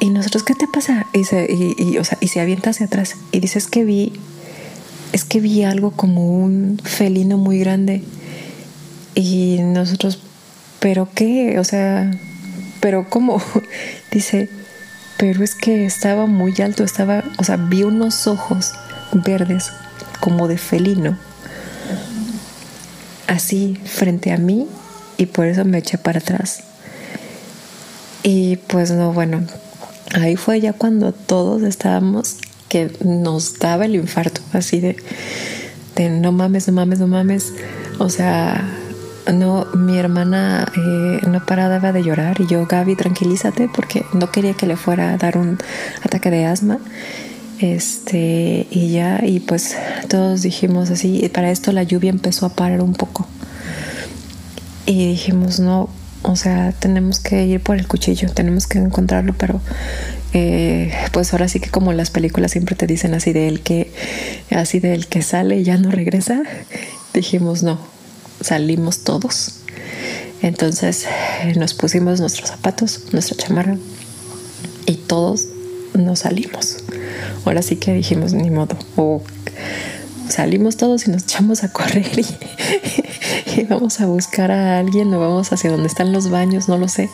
Y 0.01 0.11
nosotros, 0.11 0.45
¿qué 0.45 0.55
te 0.55 0.67
pasa? 0.69 1.07
Y 1.13 1.25
se, 1.25 1.47
y, 1.51 1.99
o 1.99 2.05
sea, 2.05 2.19
y 2.21 2.29
se 2.29 2.41
avienta 2.41 2.71
hacia 2.71 2.87
atrás. 2.87 3.17
Y 3.33 3.41
dice, 3.41 3.59
es 3.59 3.67
que 3.67 3.85
vi, 3.85 4.13
es 5.13 5.25
que 5.25 5.41
vi 5.41 5.65
algo 5.65 5.91
como 5.91 6.39
un 6.39 6.81
felino 6.83 7.37
muy 7.37 7.59
grande. 7.59 8.03
Y 9.15 9.59
nosotros, 9.61 10.21
¿pero 10.79 11.09
qué? 11.15 11.59
O 11.59 11.65
sea, 11.65 12.11
¿pero 12.81 13.11
cómo? 13.11 13.43
dice, 14.13 14.49
pero 15.19 15.43
es 15.43 15.55
que 15.57 15.85
estaba 15.85 16.27
muy 16.27 16.55
alto, 16.63 16.85
estaba, 16.85 17.25
o 17.39 17.45
sea, 17.45 17.57
vi 17.57 17.83
unos 17.83 18.29
ojos 18.29 18.73
verdes 19.13 19.73
como 20.21 20.47
de 20.47 20.59
felino 20.59 21.19
así 23.29 23.79
frente 23.85 24.33
a 24.33 24.39
mí 24.39 24.67
y 25.17 25.27
por 25.27 25.47
eso 25.47 25.65
me 25.65 25.79
eché 25.79 25.99
para 25.99 26.19
atrás. 26.19 26.65
Y 28.25 28.57
pues 28.57 28.91
no, 28.91 29.13
bueno, 29.13 29.43
ahí 30.15 30.35
fue 30.35 30.61
ya 30.61 30.73
cuando 30.73 31.13
todos 31.13 31.63
estábamos 31.63 32.39
que 32.69 32.91
nos 33.05 33.59
daba 33.59 33.85
el 33.85 33.95
infarto, 33.95 34.41
así 34.53 34.81
de, 34.81 34.97
de 35.95 36.11
no 36.11 36.33
mames, 36.33 36.67
no 36.67 36.75
mames, 36.75 36.99
no 36.99 37.07
mames. 37.07 37.53
O 37.99 38.11
sea, 38.11 38.69
no, 39.33 39.67
mi 39.75 39.99
hermana 39.99 40.71
eh, 40.77 41.21
no 41.27 41.45
paraba 41.45 41.93
de 41.93 42.03
llorar 42.03 42.41
y 42.41 42.47
yo, 42.47 42.67
Gaby, 42.67 42.97
tranquilízate 42.97 43.69
porque 43.73 44.05
no 44.13 44.31
quería 44.31 44.55
que 44.55 44.67
le 44.67 44.77
fuera 44.77 45.13
a 45.13 45.17
dar 45.17 45.39
un 45.39 45.59
ataque 46.03 46.31
de 46.31 46.47
asma. 46.47 46.79
Este, 47.61 48.69
y 48.71 48.93
ya, 48.93 49.21
y 49.25 49.41
pues 49.41 49.77
todos 50.09 50.43
dijimos 50.43 50.91
así, 50.91 51.29
para 51.33 51.51
esto 51.51 51.73
la 51.73 51.83
lluvia 51.83 52.11
empezó 52.11 52.47
a 52.47 52.51
parar 52.51 52.81
un 52.81 52.95
poco. 52.95 53.27
Y 54.87 55.09
dijimos, 55.09 55.59
no, 55.59 55.91
o 56.23 56.37
sea, 56.37 56.73
tenemos 56.73 57.21
que 57.21 57.47
ir 57.47 57.61
por 57.61 57.77
el 57.77 57.87
cuchillo, 57.89 58.31
tenemos 58.31 58.67
que 58.67 58.79
encontrarlo, 58.79 59.35
pero 59.37 59.61
eh, 60.35 60.93
pues 61.13 61.33
ahora 61.33 61.49
sí 61.49 61.59
que 61.59 61.71
como 61.71 61.93
las 61.93 62.11
películas 62.11 62.53
siempre 62.53 62.77
te 62.77 62.87
dicen 62.87 63.15
así 63.15 63.33
de 63.33 63.49
él 63.49 63.61
que, 63.61 63.93
así 64.51 64.79
de 64.79 64.99
que 65.09 65.23
sale 65.23 65.59
y 65.59 65.65
ya 65.65 65.79
no 65.79 65.91
regresa, 65.91 66.43
dijimos 67.13 67.63
no, 67.63 67.79
salimos 68.41 69.05
todos. 69.05 69.61
Entonces 70.43 71.07
nos 71.57 71.75
pusimos 71.75 72.21
nuestros 72.21 72.51
zapatos, 72.51 73.07
nuestra 73.13 73.37
chamarra 73.37 73.77
y 74.87 74.95
todos 74.95 75.48
nos 75.99 76.21
salimos. 76.21 76.79
Ahora 77.45 77.63
sí 77.63 77.77
que 77.77 77.93
dijimos, 77.93 78.33
ni 78.33 78.51
modo. 78.51 78.77
O 78.97 79.23
salimos 80.29 80.77
todos 80.77 81.07
y 81.07 81.11
nos 81.11 81.25
echamos 81.25 81.65
a 81.65 81.73
correr 81.73 82.11
y, 83.57 83.63
vamos 83.65 84.01
a 84.01 84.07
buscar 84.07 84.51
a 84.51 84.79
alguien 84.79 85.13
o 85.15 85.21
vamos 85.21 85.53
hacia 85.53 85.71
donde 85.71 85.89
están 85.89 86.13
los 86.13 86.31
baños, 86.31 86.69
no 86.69 86.79
lo 86.79 86.89
sé. 86.89 87.11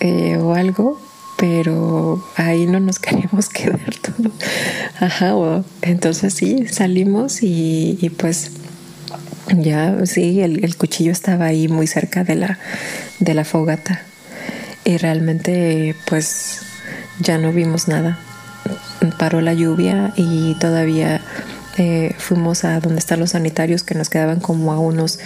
Eh, 0.00 0.36
o 0.36 0.54
algo, 0.54 1.00
pero 1.36 2.24
ahí 2.36 2.66
no 2.66 2.80
nos 2.80 2.98
queremos 3.00 3.48
quedar 3.48 3.94
todo. 4.00 4.30
Ajá, 4.98 5.34
entonces 5.82 6.34
sí, 6.34 6.66
salimos 6.68 7.42
y, 7.42 8.10
pues 8.16 8.52
ya, 9.48 10.06
sí, 10.06 10.40
el, 10.40 10.64
el, 10.64 10.76
cuchillo 10.76 11.12
estaba 11.12 11.46
ahí 11.46 11.68
muy 11.68 11.86
cerca 11.86 12.24
de 12.24 12.36
la, 12.36 12.58
de 13.18 13.34
la 13.34 13.44
fogata 13.44 14.02
y 14.84 14.96
realmente 14.96 15.94
pues 16.06 16.60
ya 17.20 17.38
no 17.38 17.52
vimos 17.52 17.88
nada 17.88 18.18
paró 19.10 19.40
la 19.40 19.54
lluvia 19.54 20.12
y 20.16 20.54
todavía 20.56 21.20
eh, 21.78 22.14
fuimos 22.18 22.64
a 22.64 22.80
donde 22.80 22.98
están 22.98 23.20
los 23.20 23.30
sanitarios 23.30 23.82
que 23.82 23.94
nos 23.94 24.08
quedaban 24.08 24.40
como 24.40 24.72
a 24.72 24.78
unos, 24.78 25.18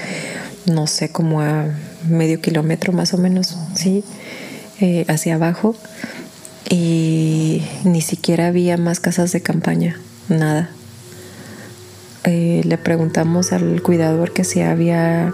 no 0.67 0.87
sé, 0.87 1.11
como 1.11 1.41
a 1.41 1.67
medio 2.09 2.41
kilómetro 2.41 2.93
más 2.93 3.15
o 3.15 3.19
menos, 3.19 3.57
sí, 3.75 4.05
eh, 4.81 5.05
hacia 5.09 5.35
abajo. 5.35 5.77
Y 6.69 7.63
ni 7.85 8.01
siquiera 8.01 8.49
había 8.49 8.77
más 8.77 8.99
casas 8.99 9.31
de 9.33 9.41
campaña, 9.41 10.01
nada. 10.29 10.71
Eh, 12.25 12.63
le 12.65 12.77
preguntamos 12.77 13.53
al 13.53 13.83
cuidador 13.83 14.33
que 14.33 14.43
si 14.43 14.63
había 14.63 15.33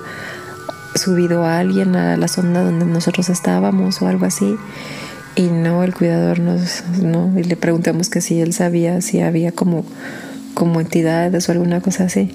subido 0.95 1.45
a 1.45 1.59
alguien 1.59 1.97
a 1.97 2.19
la 2.19 2.29
zona 2.29 2.63
donde 2.63 2.85
nosotros 2.85 3.31
estábamos 3.31 4.03
o 4.03 4.09
algo 4.09 4.27
así 4.27 4.59
y 5.35 5.43
no, 5.43 5.83
el 5.83 5.95
cuidador 5.95 6.41
nos, 6.41 6.85
no, 7.01 7.33
y 7.39 7.45
le 7.45 7.57
preguntamos 7.57 8.11
que 8.11 8.21
si 8.21 8.41
él 8.41 8.53
sabía 8.53 9.01
si 9.01 9.21
había 9.21 9.53
como, 9.53 9.85
como 10.55 10.81
entidades 10.81 11.49
o 11.49 11.53
alguna 11.53 11.81
cosa 11.81 12.05
así. 12.05 12.35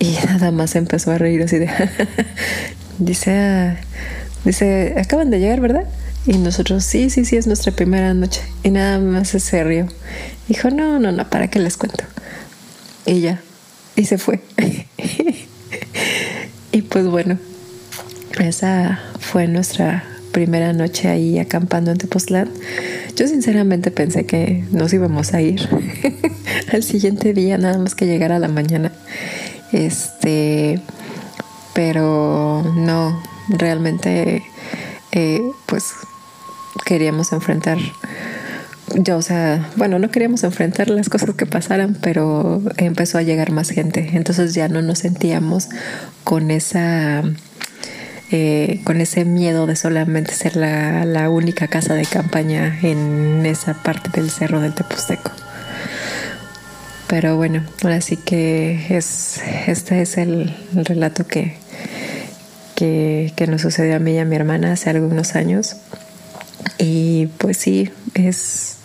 Y 0.00 0.16
nada 0.26 0.50
más 0.50 0.74
empezó 0.74 1.12
a 1.12 1.18
reír 1.18 1.42
así 1.42 1.58
de, 1.58 1.70
dice, 2.98 3.36
ah, 3.36 3.76
dice, 4.44 4.94
acaban 4.98 5.30
de 5.30 5.38
llegar, 5.38 5.60
¿verdad? 5.60 5.84
Y 6.26 6.38
nosotros, 6.38 6.84
sí, 6.84 7.08
sí, 7.08 7.24
sí, 7.24 7.36
es 7.36 7.46
nuestra 7.46 7.72
primera 7.72 8.12
noche. 8.14 8.42
Y 8.62 8.70
nada 8.70 8.98
más 8.98 9.28
se 9.28 9.64
rió. 9.64 9.86
Dijo, 10.48 10.70
no, 10.70 10.98
no, 10.98 11.12
no, 11.12 11.28
¿para 11.30 11.48
qué 11.48 11.58
les 11.58 11.76
cuento? 11.76 12.04
Y 13.06 13.20
ya, 13.20 13.40
y 13.96 14.04
se 14.04 14.18
fue. 14.18 14.40
y 16.72 16.82
pues 16.82 17.06
bueno, 17.06 17.38
esa 18.38 19.00
fue 19.20 19.46
nuestra 19.46 20.04
primera 20.32 20.72
noche 20.72 21.08
ahí 21.08 21.38
acampando 21.38 21.90
en 21.90 21.98
Tepoztlán, 21.98 22.50
yo 23.16 23.26
sinceramente 23.26 23.90
pensé 23.90 24.26
que 24.26 24.64
nos 24.70 24.92
íbamos 24.92 25.34
a 25.34 25.40
ir 25.40 25.68
al 26.72 26.82
siguiente 26.82 27.32
día, 27.32 27.58
nada 27.58 27.78
más 27.78 27.94
que 27.94 28.06
llegar 28.06 28.32
a 28.32 28.38
la 28.38 28.48
mañana. 28.48 28.92
Este, 29.72 30.80
pero 31.74 32.62
no, 32.76 33.22
realmente, 33.48 34.42
eh, 35.12 35.42
pues 35.66 35.92
queríamos 36.84 37.32
enfrentar 37.32 37.78
yo, 38.94 39.18
o 39.18 39.22
sea, 39.22 39.68
bueno, 39.76 39.98
no 39.98 40.10
queríamos 40.10 40.44
enfrentar 40.44 40.88
las 40.88 41.08
cosas 41.08 41.34
que 41.34 41.46
pasaran, 41.46 41.96
pero 42.00 42.62
empezó 42.76 43.18
a 43.18 43.22
llegar 43.22 43.50
más 43.50 43.70
gente. 43.70 44.10
Entonces 44.14 44.54
ya 44.54 44.68
no 44.68 44.82
nos 44.82 45.00
sentíamos 45.00 45.68
con 46.24 46.50
esa 46.50 47.22
eh, 48.30 48.80
con 48.84 49.00
ese 49.00 49.24
miedo 49.24 49.66
de 49.66 49.74
solamente 49.74 50.34
ser 50.34 50.54
la, 50.54 51.30
única 51.30 51.66
casa 51.66 51.94
de 51.94 52.04
campaña 52.04 52.78
en 52.82 53.46
esa 53.46 53.72
parte 53.72 54.10
del 54.10 54.30
cerro 54.30 54.60
del 54.60 54.74
Teposteco. 54.74 55.30
Pero 57.06 57.36
bueno, 57.36 57.64
ahora 57.82 58.02
sí 58.02 58.18
que 58.18 58.84
es, 58.90 59.40
este 59.66 60.02
es 60.02 60.18
el, 60.18 60.54
relato 60.74 61.26
que, 61.26 61.56
que, 62.74 63.46
nos 63.48 63.62
sucedió 63.62 63.96
a 63.96 63.98
mí 63.98 64.12
y 64.12 64.18
a 64.18 64.26
mi 64.26 64.36
hermana 64.36 64.72
hace 64.72 64.90
algunos 64.90 65.34
años. 65.34 65.76
Y 66.76 67.28
pues 67.38 67.56
sí, 67.56 67.90
es, 68.12 68.76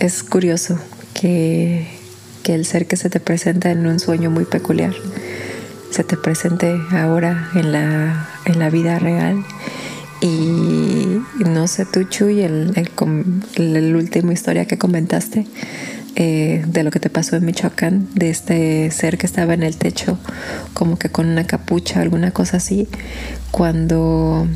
es 0.00 0.22
curioso 0.22 0.78
que, 1.14 1.86
que 2.42 2.54
el 2.54 2.66
ser 2.66 2.86
que 2.86 2.96
se 2.96 3.08
te 3.08 3.18
presenta 3.18 3.70
en 3.70 3.86
un 3.86 3.98
sueño 3.98 4.30
muy 4.30 4.44
peculiar 4.44 4.92
se 5.90 6.04
te 6.04 6.16
presente 6.16 6.80
ahora 6.90 7.50
en 7.54 7.72
la, 7.72 8.28
en 8.44 8.58
la 8.58 8.70
vida 8.70 8.98
real. 8.98 9.44
Y 10.20 11.20
no 11.46 11.68
sé 11.68 11.86
tú, 11.86 12.04
Chuy, 12.04 12.42
el, 12.42 12.72
el, 12.74 13.76
el, 13.76 13.96
último 13.96 14.32
historia 14.32 14.64
que 14.66 14.76
comentaste 14.76 15.46
eh, 16.16 16.64
de 16.66 16.82
lo 16.82 16.90
que 16.90 16.98
te 16.98 17.08
pasó 17.08 17.36
en 17.36 17.44
Michoacán, 17.44 18.08
de 18.14 18.30
este 18.30 18.90
ser 18.90 19.18
que 19.18 19.26
estaba 19.26 19.54
en 19.54 19.62
el 19.62 19.76
techo, 19.76 20.18
como 20.74 20.98
que 20.98 21.10
con 21.10 21.28
una 21.28 21.46
capucha, 21.46 22.00
alguna 22.00 22.32
cosa 22.32 22.56
así, 22.56 22.88
cuando, 23.52 24.48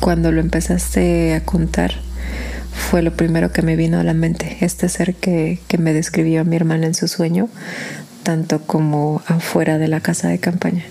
cuando 0.00 0.30
lo 0.32 0.40
empezaste 0.42 1.34
a 1.34 1.42
contar, 1.42 1.94
fue 2.74 3.00
lo 3.00 3.16
primero 3.16 3.52
que 3.52 3.62
me 3.62 3.76
vino 3.76 3.98
a 3.98 4.04
la 4.04 4.12
mente, 4.12 4.58
este 4.60 4.90
ser 4.90 5.14
que, 5.14 5.58
que 5.68 5.78
me 5.78 5.94
describió 5.94 6.44
mi 6.44 6.56
hermana 6.56 6.86
en 6.86 6.94
su 6.94 7.08
sueño, 7.08 7.48
tanto 8.22 8.60
como 8.62 9.22
afuera 9.26 9.78
de 9.78 9.88
la 9.88 10.00
casa 10.00 10.28
de 10.28 10.38
campaña. 10.38 10.84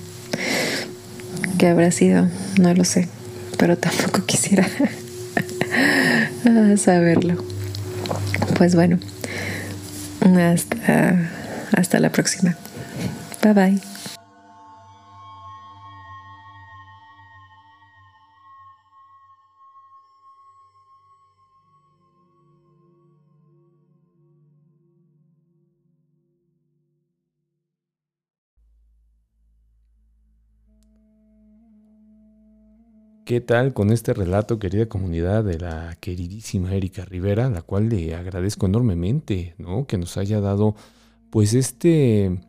¿Qué 1.58 1.68
habrá 1.68 1.92
sido? 1.92 2.28
No 2.60 2.74
lo 2.74 2.84
sé, 2.84 3.08
pero 3.58 3.78
tampoco 3.78 4.26
quisiera 4.26 4.68
saberlo. 6.78 7.44
Pues 8.58 8.76
bueno, 8.76 9.00
hasta, 10.40 11.30
hasta 11.74 12.00
la 12.00 12.12
próxima. 12.12 12.56
Bye 13.42 13.54
bye. 13.54 13.91
¿Qué 33.32 33.40
tal 33.40 33.74
con 33.74 33.94
este 33.94 34.14
relato, 34.14 34.60
querida 34.60 34.88
comunidad 34.88 35.46
de 35.46 35.58
la 35.58 35.96
queridísima 36.02 36.76
Erika 36.76 37.06
Rivera, 37.06 37.50
la 37.50 37.62
cual 37.62 37.88
le 37.88 38.14
agradezco 38.14 38.66
enormemente, 38.66 39.56
¿no? 39.58 39.88
Que 39.88 39.98
nos 39.98 40.18
haya 40.18 40.42
dado, 40.42 40.76
pues 41.30 41.54
este, 41.54 42.42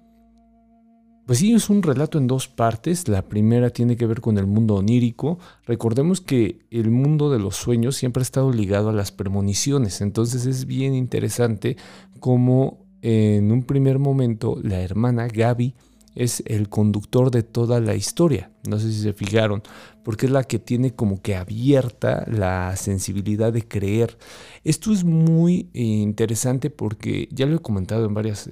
pues 1.25 1.39
sí, 1.39 1.53
es 1.53 1.71
un 1.71 1.85
relato 1.85 2.19
en 2.19 2.27
dos 2.27 2.49
partes. 2.49 3.07
La 3.07 3.23
primera 3.23 3.71
tiene 3.71 3.97
que 3.97 4.07
ver 4.07 4.21
con 4.21 4.39
el 4.39 4.49
mundo 4.49 4.75
onírico. 4.75 5.39
Recordemos 5.67 6.21
que 6.21 6.67
el 6.73 6.91
mundo 6.91 7.31
de 7.31 7.39
los 7.39 7.55
sueños 7.55 7.95
siempre 7.95 8.23
ha 8.23 8.25
estado 8.25 8.51
ligado 8.51 8.89
a 8.89 8.93
las 8.93 9.13
premoniciones, 9.13 10.01
entonces 10.01 10.47
es 10.47 10.67
bien 10.67 10.97
interesante 10.97 11.77
cómo 12.19 12.85
en 13.03 13.53
un 13.53 13.63
primer 13.63 14.01
momento 14.01 14.59
la 14.61 14.81
hermana 14.81 15.29
Gaby 15.29 15.77
es 16.15 16.43
el 16.47 16.69
conductor 16.69 17.31
de 17.31 17.43
toda 17.43 17.81
la 17.81 17.95
historia. 17.95 18.51
No 18.69 18.79
sé 18.79 18.93
si 18.93 19.01
se 19.01 19.13
fijaron, 19.13 19.63
porque 20.05 20.27
es 20.27 20.33
la 20.33 20.45
que 20.45 20.59
tiene 20.59 20.95
como 20.95 21.21
que 21.21 21.37
abierta 21.37 22.25
la 22.29 22.77
sensibilidad 22.77 23.53
de 23.53 23.67
creer. 23.67 24.19
Esto 24.65 24.93
es 24.93 25.05
muy 25.05 25.71
eh, 25.75 25.83
interesante 25.83 26.71
porque 26.71 27.29
ya 27.33 27.47
lo 27.47 27.57
he 27.57 27.61
comentado 27.61 28.07
en 28.07 28.15
varias, 28.15 28.49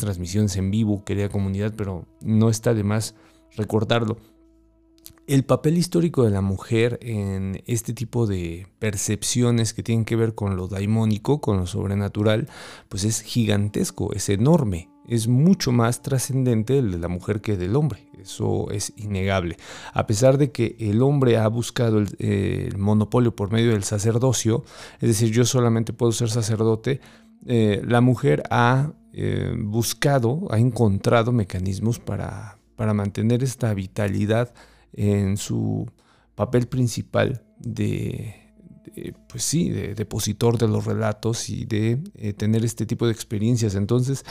transmisiones 0.00 0.56
en 0.56 0.70
vivo, 0.70 1.04
querida 1.04 1.28
comunidad, 1.28 1.74
pero 1.76 2.06
no 2.20 2.48
está 2.48 2.74
de 2.74 2.84
más 2.84 3.14
recordarlo. 3.56 4.16
El 5.28 5.44
papel 5.44 5.76
histórico 5.76 6.22
de 6.22 6.30
la 6.30 6.40
mujer 6.40 7.00
en 7.02 7.62
este 7.66 7.92
tipo 7.92 8.28
de 8.28 8.68
percepciones 8.78 9.74
que 9.74 9.82
tienen 9.82 10.04
que 10.04 10.14
ver 10.14 10.36
con 10.36 10.56
lo 10.56 10.68
daimónico, 10.68 11.40
con 11.40 11.56
lo 11.56 11.66
sobrenatural, 11.66 12.48
pues 12.88 13.02
es 13.02 13.22
gigantesco, 13.22 14.12
es 14.12 14.28
enorme 14.28 14.88
es 15.08 15.28
mucho 15.28 15.72
más 15.72 16.02
trascendente 16.02 16.78
el 16.78 16.92
de 16.92 16.98
la 16.98 17.08
mujer 17.08 17.40
que 17.40 17.56
del 17.56 17.76
hombre. 17.76 18.06
Eso 18.20 18.70
es 18.70 18.92
innegable. 18.96 19.56
A 19.92 20.06
pesar 20.06 20.38
de 20.38 20.50
que 20.50 20.76
el 20.78 21.02
hombre 21.02 21.36
ha 21.36 21.48
buscado 21.48 21.98
el, 21.98 22.76
monopolio 22.76 23.34
por 23.34 23.52
medio 23.52 23.72
del 23.72 23.84
sacerdocio, 23.84 24.64
es 25.00 25.08
decir, 25.08 25.30
yo 25.30 25.44
solamente 25.44 25.92
puedo 25.92 26.12
ser 26.12 26.30
sacerdote, 26.30 27.00
eh, 27.46 27.82
la 27.86 28.00
mujer 28.00 28.42
ha 28.50 28.92
eh, 29.12 29.54
buscado, 29.56 30.48
ha 30.50 30.58
encontrado 30.58 31.32
mecanismos 31.32 31.98
para, 31.98 32.58
para 32.74 32.94
mantener 32.94 33.42
esta 33.42 33.72
vitalidad 33.74 34.52
en 34.92 35.36
su 35.36 35.86
papel 36.34 36.66
principal 36.66 37.44
de, 37.58 38.46
pues 39.28 39.42
sí, 39.42 39.68
de 39.70 39.94
depositor 39.94 40.58
de 40.58 40.68
los 40.68 40.84
relatos 40.84 41.48
y 41.50 41.64
de 41.64 41.98
eh, 42.14 42.32
tener 42.32 42.64
este 42.64 42.86
tipo 42.86 43.06
de 43.06 43.12
experiencias. 43.12 43.74
Entonces, 43.74 44.24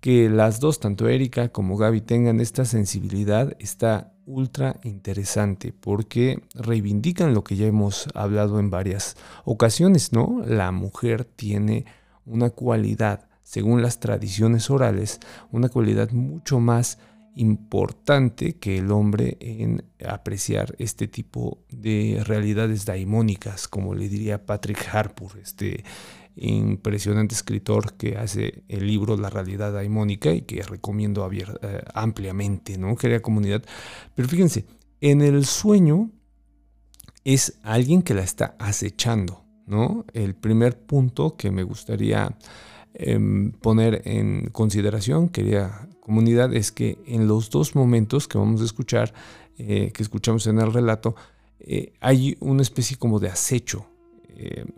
que 0.00 0.28
las 0.28 0.60
dos, 0.60 0.80
tanto 0.80 1.08
Erika 1.08 1.48
como 1.48 1.76
Gaby, 1.76 2.00
tengan 2.00 2.40
esta 2.40 2.64
sensibilidad 2.64 3.56
está 3.58 4.12
ultra 4.26 4.78
interesante 4.84 5.72
porque 5.72 6.42
reivindican 6.54 7.34
lo 7.34 7.42
que 7.42 7.56
ya 7.56 7.66
hemos 7.66 8.08
hablado 8.14 8.60
en 8.60 8.70
varias 8.70 9.16
ocasiones, 9.44 10.12
¿no? 10.12 10.42
La 10.46 10.70
mujer 10.70 11.24
tiene 11.24 11.86
una 12.26 12.50
cualidad, 12.50 13.28
según 13.42 13.82
las 13.82 14.00
tradiciones 14.00 14.70
orales, 14.70 15.20
una 15.50 15.68
cualidad 15.70 16.10
mucho 16.10 16.60
más 16.60 16.98
importante 17.34 18.56
que 18.56 18.78
el 18.78 18.90
hombre 18.90 19.36
en 19.40 19.84
apreciar 20.06 20.74
este 20.78 21.06
tipo 21.06 21.58
de 21.70 22.22
realidades 22.24 22.84
daimónicas, 22.84 23.68
como 23.68 23.94
le 23.94 24.08
diría 24.08 24.44
Patrick 24.44 24.88
Harpur, 24.92 25.38
este 25.38 25.84
impresionante 26.40 27.34
escritor 27.34 27.94
que 27.94 28.16
hace 28.16 28.62
el 28.68 28.86
libro 28.86 29.16
La 29.16 29.30
realidad 29.30 29.72
daimónica 29.72 30.32
y 30.32 30.42
que 30.42 30.62
recomiendo 30.62 31.28
eh, 31.32 31.82
ampliamente, 31.94 32.78
¿no? 32.78 32.96
Querida 32.96 33.20
comunidad. 33.20 33.64
Pero 34.14 34.28
fíjense, 34.28 34.66
en 35.00 35.20
el 35.20 35.44
sueño 35.44 36.10
es 37.24 37.58
alguien 37.62 38.02
que 38.02 38.14
la 38.14 38.22
está 38.22 38.56
acechando, 38.58 39.44
¿no? 39.66 40.04
El 40.12 40.34
primer 40.34 40.78
punto 40.78 41.36
que 41.36 41.50
me 41.50 41.62
gustaría 41.62 42.36
em, 42.94 43.52
poner 43.52 44.02
en 44.04 44.48
consideración, 44.50 45.28
querida 45.28 45.88
comunidad, 46.00 46.54
es 46.54 46.72
que 46.72 46.98
en 47.06 47.28
los 47.28 47.50
dos 47.50 47.74
momentos 47.74 48.28
que 48.28 48.38
vamos 48.38 48.62
a 48.62 48.64
escuchar, 48.64 49.12
eh, 49.58 49.90
que 49.92 50.02
escuchamos 50.02 50.46
en 50.46 50.60
el 50.60 50.72
relato, 50.72 51.16
eh, 51.60 51.92
hay 52.00 52.36
una 52.40 52.62
especie 52.62 52.96
como 52.96 53.18
de 53.18 53.28
acecho, 53.28 53.86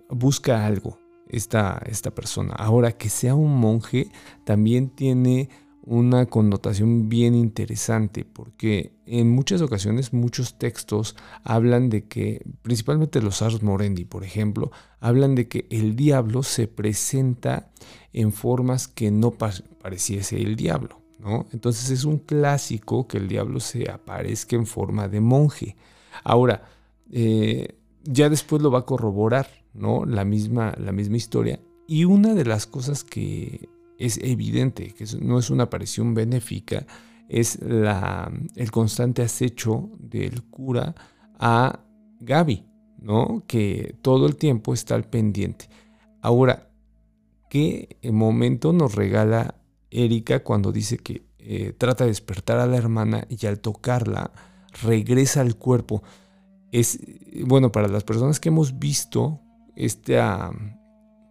busca 0.08 0.64
algo, 0.64 0.98
esta, 1.32 1.82
esta 1.86 2.10
persona. 2.10 2.54
Ahora, 2.54 2.92
que 2.92 3.08
sea 3.08 3.34
un 3.34 3.58
monje 3.58 4.10
también 4.44 4.90
tiene 4.90 5.48
una 5.82 6.26
connotación 6.26 7.08
bien 7.08 7.34
interesante 7.34 8.24
porque 8.24 8.92
en 9.06 9.30
muchas 9.30 9.62
ocasiones 9.62 10.12
muchos 10.12 10.58
textos 10.58 11.16
hablan 11.42 11.88
de 11.88 12.06
que, 12.06 12.44
principalmente 12.62 13.22
los 13.22 13.42
Ars 13.42 13.62
Morendi, 13.62 14.04
por 14.04 14.22
ejemplo, 14.22 14.70
hablan 15.00 15.34
de 15.34 15.48
que 15.48 15.66
el 15.70 15.96
diablo 15.96 16.42
se 16.42 16.68
presenta 16.68 17.70
en 18.12 18.32
formas 18.32 18.88
que 18.88 19.10
no 19.10 19.32
pareciese 19.32 20.40
el 20.40 20.56
diablo. 20.56 21.00
¿no? 21.18 21.46
Entonces 21.52 21.90
es 21.90 22.04
un 22.04 22.18
clásico 22.18 23.06
que 23.06 23.18
el 23.18 23.28
diablo 23.28 23.60
se 23.60 23.90
aparezca 23.90 24.56
en 24.56 24.66
forma 24.66 25.08
de 25.08 25.20
monje. 25.20 25.76
Ahora, 26.24 26.62
eh, 27.10 27.76
ya 28.04 28.28
después 28.28 28.62
lo 28.62 28.70
va 28.70 28.80
a 28.80 28.86
corroborar 28.86 29.59
¿no? 29.74 30.04
La 30.04 30.24
misma, 30.24 30.74
la 30.78 30.92
misma 30.92 31.16
historia. 31.16 31.60
Y 31.86 32.04
una 32.04 32.34
de 32.34 32.44
las 32.44 32.66
cosas 32.66 33.04
que 33.04 33.68
es 33.98 34.18
evidente, 34.22 34.94
que 34.94 35.04
no 35.20 35.38
es 35.38 35.50
una 35.50 35.64
aparición 35.64 36.14
benéfica, 36.14 36.86
es 37.28 37.60
la, 37.62 38.32
el 38.56 38.70
constante 38.70 39.22
acecho 39.22 39.90
del 39.98 40.42
cura 40.44 40.94
a 41.38 41.80
Gaby, 42.20 42.64
¿no? 42.98 43.44
Que 43.46 43.96
todo 44.02 44.26
el 44.26 44.36
tiempo 44.36 44.74
está 44.74 44.94
al 44.94 45.04
pendiente. 45.04 45.68
Ahora, 46.22 46.70
¿qué 47.48 47.98
momento 48.12 48.72
nos 48.72 48.94
regala 48.94 49.54
Erika 49.90 50.42
cuando 50.42 50.72
dice 50.72 50.98
que 50.98 51.24
eh, 51.38 51.72
trata 51.76 52.04
de 52.04 52.10
despertar 52.10 52.58
a 52.58 52.66
la 52.66 52.76
hermana 52.76 53.26
y 53.28 53.46
al 53.46 53.60
tocarla 53.60 54.32
regresa 54.82 55.40
al 55.40 55.56
cuerpo? 55.56 56.02
Es, 56.72 56.98
bueno, 57.44 57.72
para 57.72 57.88
las 57.88 58.04
personas 58.04 58.40
que 58.40 58.48
hemos 58.48 58.78
visto 58.78 59.40
esta, 59.84 60.50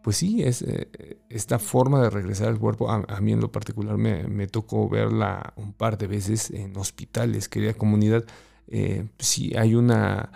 pues 0.03 0.17
sí, 0.17 0.43
es, 0.43 0.61
eh, 0.61 1.19
esta 1.29 1.59
forma 1.59 2.01
de 2.01 2.09
regresar 2.09 2.47
al 2.47 2.59
cuerpo, 2.59 2.89
a, 2.89 3.21
mí 3.21 3.31
en 3.31 3.41
lo 3.41 3.51
particular 3.51 3.97
me, 3.97 4.47
tocó 4.47 4.89
verla 4.89 5.53
un 5.55 5.73
par 5.73 5.97
de 5.97 6.07
veces 6.07 6.51
en 6.51 6.75
hospitales, 6.77 7.49
querida 7.49 7.73
comunidad, 7.73 8.25
eh, 8.67 9.07
sí 9.19 9.55
hay 9.55 9.75
una, 9.75 10.31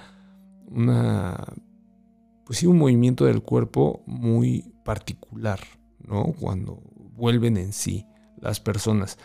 una, 0.67 1.45
pues 2.45 2.59
sí, 2.59 2.67
un 2.67 2.77
movimiento 2.77 3.25
del 3.25 3.41
cuerpo 3.41 4.03
muy 4.05 4.73
particular, 4.83 5.59
¿no? 5.99 6.33
Cuando 6.39 6.81
vuelven 7.15 7.57
en 7.57 7.73
sí 7.73 8.05
las 8.39 8.59
personas. 8.59 9.17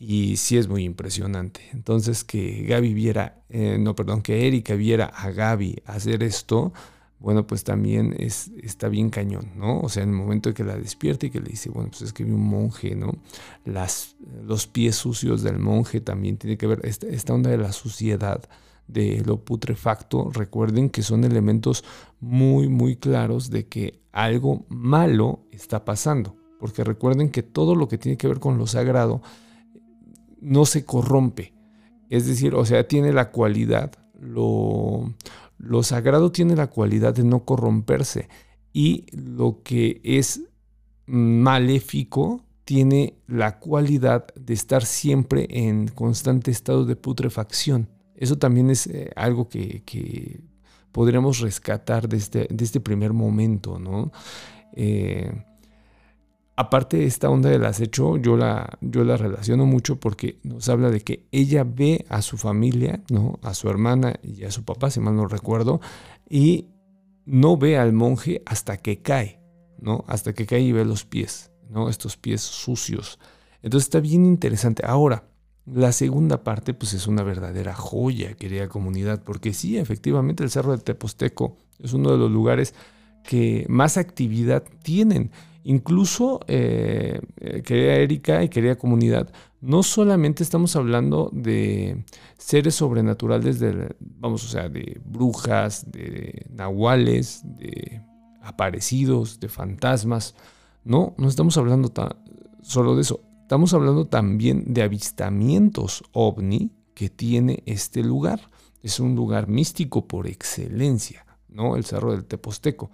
Y 0.00 0.36
sí 0.36 0.56
es 0.56 0.68
muy 0.68 0.84
impresionante. 0.84 1.60
Entonces 1.72 2.22
que 2.22 2.64
Gaby 2.68 2.94
viera, 2.94 3.42
eh, 3.48 3.78
no, 3.80 3.96
perdón, 3.96 4.22
que 4.22 4.46
Erika 4.46 4.74
viera 4.74 5.06
a 5.06 5.30
Gaby 5.30 5.82
hacer 5.86 6.22
esto, 6.22 6.72
bueno, 7.20 7.46
pues 7.46 7.64
también 7.64 8.14
es, 8.18 8.52
está 8.62 8.88
bien 8.88 9.10
cañón, 9.10 9.52
¿no? 9.56 9.80
O 9.80 9.88
sea, 9.88 10.04
en 10.04 10.10
el 10.10 10.14
momento 10.14 10.50
de 10.50 10.54
que 10.54 10.64
la 10.64 10.76
despierta 10.76 11.26
y 11.26 11.30
que 11.30 11.40
le 11.40 11.50
dice, 11.50 11.68
bueno, 11.68 11.90
pues 11.90 12.02
es 12.02 12.12
que 12.12 12.24
vi 12.24 12.30
un 12.30 12.48
monje, 12.48 12.94
¿no? 12.94 13.12
Las, 13.64 14.16
los 14.44 14.66
pies 14.66 14.96
sucios 14.96 15.42
del 15.42 15.58
monje 15.58 16.00
también 16.00 16.36
tiene 16.36 16.56
que 16.56 16.66
ver, 16.66 16.80
esta, 16.84 17.08
esta 17.08 17.34
onda 17.34 17.50
de 17.50 17.58
la 17.58 17.72
suciedad, 17.72 18.48
de 18.86 19.22
lo 19.26 19.44
putrefacto, 19.44 20.30
recuerden 20.30 20.90
que 20.90 21.02
son 21.02 21.24
elementos 21.24 21.84
muy, 22.20 22.68
muy 22.68 22.96
claros 22.96 23.50
de 23.50 23.66
que 23.66 24.00
algo 24.12 24.64
malo 24.68 25.40
está 25.50 25.84
pasando, 25.84 26.36
porque 26.58 26.84
recuerden 26.84 27.30
que 27.30 27.42
todo 27.42 27.74
lo 27.74 27.88
que 27.88 27.98
tiene 27.98 28.16
que 28.16 28.28
ver 28.28 28.40
con 28.40 28.58
lo 28.58 28.66
sagrado 28.66 29.22
no 30.40 30.64
se 30.64 30.84
corrompe. 30.84 31.52
Es 32.08 32.26
decir, 32.26 32.54
o 32.54 32.64
sea, 32.64 32.88
tiene 32.88 33.12
la 33.12 33.30
cualidad, 33.30 33.92
lo, 34.18 35.12
lo 35.58 35.82
sagrado 35.82 36.32
tiene 36.32 36.56
la 36.56 36.68
cualidad 36.68 37.14
de 37.14 37.24
no 37.24 37.44
corromperse 37.44 38.28
y 38.72 39.06
lo 39.12 39.62
que 39.62 40.00
es 40.04 40.42
maléfico 41.06 42.44
tiene 42.64 43.14
la 43.26 43.58
cualidad 43.58 44.26
de 44.34 44.54
estar 44.54 44.84
siempre 44.84 45.48
en 45.50 45.88
constante 45.88 46.50
estado 46.50 46.84
de 46.84 46.96
putrefacción. 46.96 47.88
Eso 48.14 48.36
también 48.36 48.70
es 48.70 48.86
eh, 48.86 49.10
algo 49.16 49.48
que, 49.48 50.42
podremos 50.92 51.40
rescatar 51.40 52.12
este, 52.12 52.46
de 52.50 52.64
este, 52.64 52.80
primer 52.80 53.12
momento, 53.12 53.78
¿no? 53.78 54.12
Eh, 54.74 55.32
aparte 56.58 57.04
esta 57.04 57.30
onda 57.30 57.50
del 57.50 57.64
acecho, 57.64 58.16
yo 58.16 58.36
la, 58.36 58.78
yo 58.80 59.04
la 59.04 59.16
relaciono 59.16 59.64
mucho 59.66 60.00
porque 60.00 60.38
nos 60.42 60.68
habla 60.68 60.90
de 60.90 61.00
que 61.00 61.26
ella 61.32 61.64
ve 61.64 62.04
a 62.08 62.22
su 62.22 62.36
familia, 62.36 63.02
¿no? 63.10 63.38
A 63.42 63.54
su 63.54 63.68
hermana 63.68 64.14
y 64.22 64.44
a 64.44 64.50
su 64.50 64.64
papá, 64.64 64.90
si 64.90 65.00
mal 65.00 65.16
no 65.16 65.26
recuerdo, 65.26 65.80
y 66.28 66.66
no 67.24 67.56
ve 67.56 67.78
al 67.78 67.92
monje 67.92 68.42
hasta 68.46 68.76
que 68.76 69.02
cae, 69.02 69.40
¿no? 69.80 70.04
Hasta 70.08 70.32
que 70.32 70.46
cae 70.46 70.60
y 70.60 70.72
ve 70.72 70.84
los 70.84 71.04
pies. 71.04 71.50
¿no? 71.68 71.88
Estos 71.88 72.16
pies 72.16 72.40
sucios. 72.40 73.18
Entonces 73.62 73.86
está 73.86 74.00
bien 74.00 74.24
interesante. 74.24 74.82
Ahora, 74.86 75.24
la 75.66 75.92
segunda 75.92 76.42
parte, 76.44 76.74
pues 76.74 76.94
es 76.94 77.06
una 77.06 77.22
verdadera 77.22 77.74
joya, 77.74 78.34
querida 78.34 78.68
comunidad, 78.68 79.22
porque 79.22 79.52
sí, 79.52 79.76
efectivamente, 79.76 80.42
el 80.42 80.50
Cerro 80.50 80.72
del 80.72 80.82
Teposteco 80.82 81.58
es 81.78 81.92
uno 81.92 82.10
de 82.10 82.18
los 82.18 82.30
lugares 82.30 82.74
que 83.22 83.66
más 83.68 83.96
actividad 83.96 84.64
tienen. 84.82 85.30
Incluso, 85.64 86.40
eh, 86.46 87.20
eh, 87.40 87.62
querida 87.62 87.94
Erika 87.94 88.42
y 88.42 88.48
querida 88.48 88.76
comunidad, 88.76 89.30
no 89.60 89.82
solamente 89.82 90.42
estamos 90.42 90.76
hablando 90.76 91.30
de 91.32 92.04
seres 92.38 92.76
sobrenaturales, 92.76 93.58
de, 93.58 93.94
vamos, 94.00 94.44
o 94.44 94.48
sea, 94.48 94.68
de 94.68 95.00
brujas, 95.04 95.90
de 95.90 96.46
nahuales, 96.50 97.42
de 97.44 98.00
aparecidos, 98.40 99.40
de 99.40 99.48
fantasmas, 99.48 100.34
no, 100.84 101.14
no 101.18 101.28
estamos 101.28 101.56
hablando 101.58 101.92
solo 102.62 102.94
de 102.94 103.02
eso. 103.02 103.20
Estamos 103.42 103.74
hablando 103.74 104.06
también 104.06 104.72
de 104.72 104.82
avistamientos 104.82 106.02
ovni 106.12 106.70
que 106.94 107.08
tiene 107.08 107.62
este 107.66 108.02
lugar. 108.02 108.50
Es 108.82 109.00
un 109.00 109.14
lugar 109.14 109.48
místico 109.48 110.06
por 110.06 110.26
excelencia, 110.26 111.26
¿no? 111.48 111.76
El 111.76 111.84
Cerro 111.84 112.12
del 112.12 112.24
Teposteco. 112.24 112.90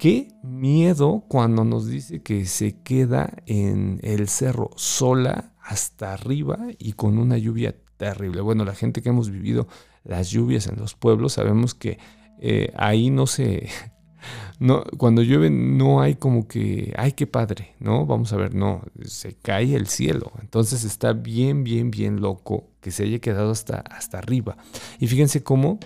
Qué 0.00 0.32
miedo 0.42 1.26
cuando 1.28 1.62
nos 1.62 1.86
dice 1.86 2.22
que 2.22 2.46
se 2.46 2.80
queda 2.80 3.34
en 3.44 4.00
el 4.02 4.28
cerro 4.28 4.70
sola 4.76 5.52
hasta 5.62 6.14
arriba 6.14 6.58
y 6.78 6.94
con 6.94 7.18
una 7.18 7.36
lluvia 7.36 7.74
terrible. 7.98 8.40
Bueno, 8.40 8.64
la 8.64 8.74
gente 8.74 9.02
que 9.02 9.10
hemos 9.10 9.28
vivido 9.28 9.68
las 10.04 10.30
lluvias 10.30 10.68
en 10.68 10.76
los 10.76 10.94
pueblos 10.94 11.34
sabemos 11.34 11.74
que 11.74 11.98
eh, 12.40 12.72
ahí 12.78 13.10
no 13.10 13.26
se, 13.26 13.68
no, 14.58 14.84
cuando 14.96 15.20
llueve 15.20 15.50
no 15.50 16.00
hay 16.00 16.14
como 16.14 16.48
que, 16.48 16.94
ay, 16.96 17.12
qué 17.12 17.26
padre, 17.26 17.74
¿no? 17.78 18.06
Vamos 18.06 18.32
a 18.32 18.38
ver, 18.38 18.54
no, 18.54 18.80
se 19.04 19.34
cae 19.34 19.76
el 19.76 19.86
cielo. 19.86 20.32
Entonces 20.40 20.84
está 20.84 21.12
bien, 21.12 21.62
bien, 21.62 21.90
bien 21.90 22.22
loco 22.22 22.70
que 22.80 22.90
se 22.90 23.02
haya 23.02 23.18
quedado 23.18 23.50
hasta, 23.50 23.80
hasta 23.80 24.16
arriba. 24.16 24.56
Y 24.98 25.08
fíjense 25.08 25.42
cómo 25.42 25.78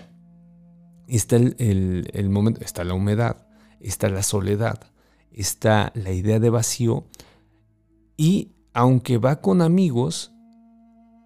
está 1.05 1.35
el, 1.35 2.09
el 2.13 2.29
momento, 2.29 2.61
está 2.61 2.85
la 2.85 2.93
humedad, 2.93 3.44
está 3.79 4.09
la 4.09 4.23
soledad, 4.23 4.79
está 5.31 5.91
la 5.95 6.11
idea 6.11 6.39
de 6.39 6.49
vacío 6.49 7.05
y 8.17 8.51
aunque 8.73 9.17
va 9.17 9.41
con 9.41 9.61
amigos, 9.61 10.31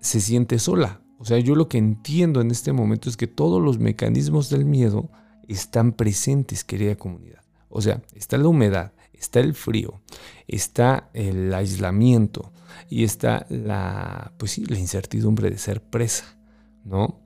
se 0.02 0.22
siente 0.22 0.60
sola. 0.60 1.02
O 1.18 1.26
sea, 1.26 1.40
yo 1.40 1.56
lo 1.56 1.68
que 1.68 1.78
entiendo 1.78 2.42
en 2.42 2.52
este 2.52 2.72
momento 2.72 3.10
es 3.10 3.18
que 3.18 3.28
todos 3.28 3.62
los 3.62 3.80
mecanismos 3.80 4.50
del 4.50 4.66
miedo 4.66 5.10
están 5.48 5.94
presentes, 5.94 6.64
querida 6.64 6.96
comunidad. 6.96 7.44
O 7.70 7.82
sea, 7.82 8.02
está 8.16 8.38
la 8.38 8.48
humedad, 8.48 8.94
está 9.14 9.40
el 9.40 9.54
frío, 9.54 10.02
está 10.48 11.10
el 11.14 11.54
aislamiento 11.54 12.54
y 12.90 13.04
está 13.04 13.46
la, 13.50 14.34
pues 14.38 14.52
sí, 14.52 14.66
la 14.66 14.80
incertidumbre 14.80 15.50
de 15.50 15.58
ser 15.58 15.82
presa, 15.82 16.38
¿no? 16.86 17.20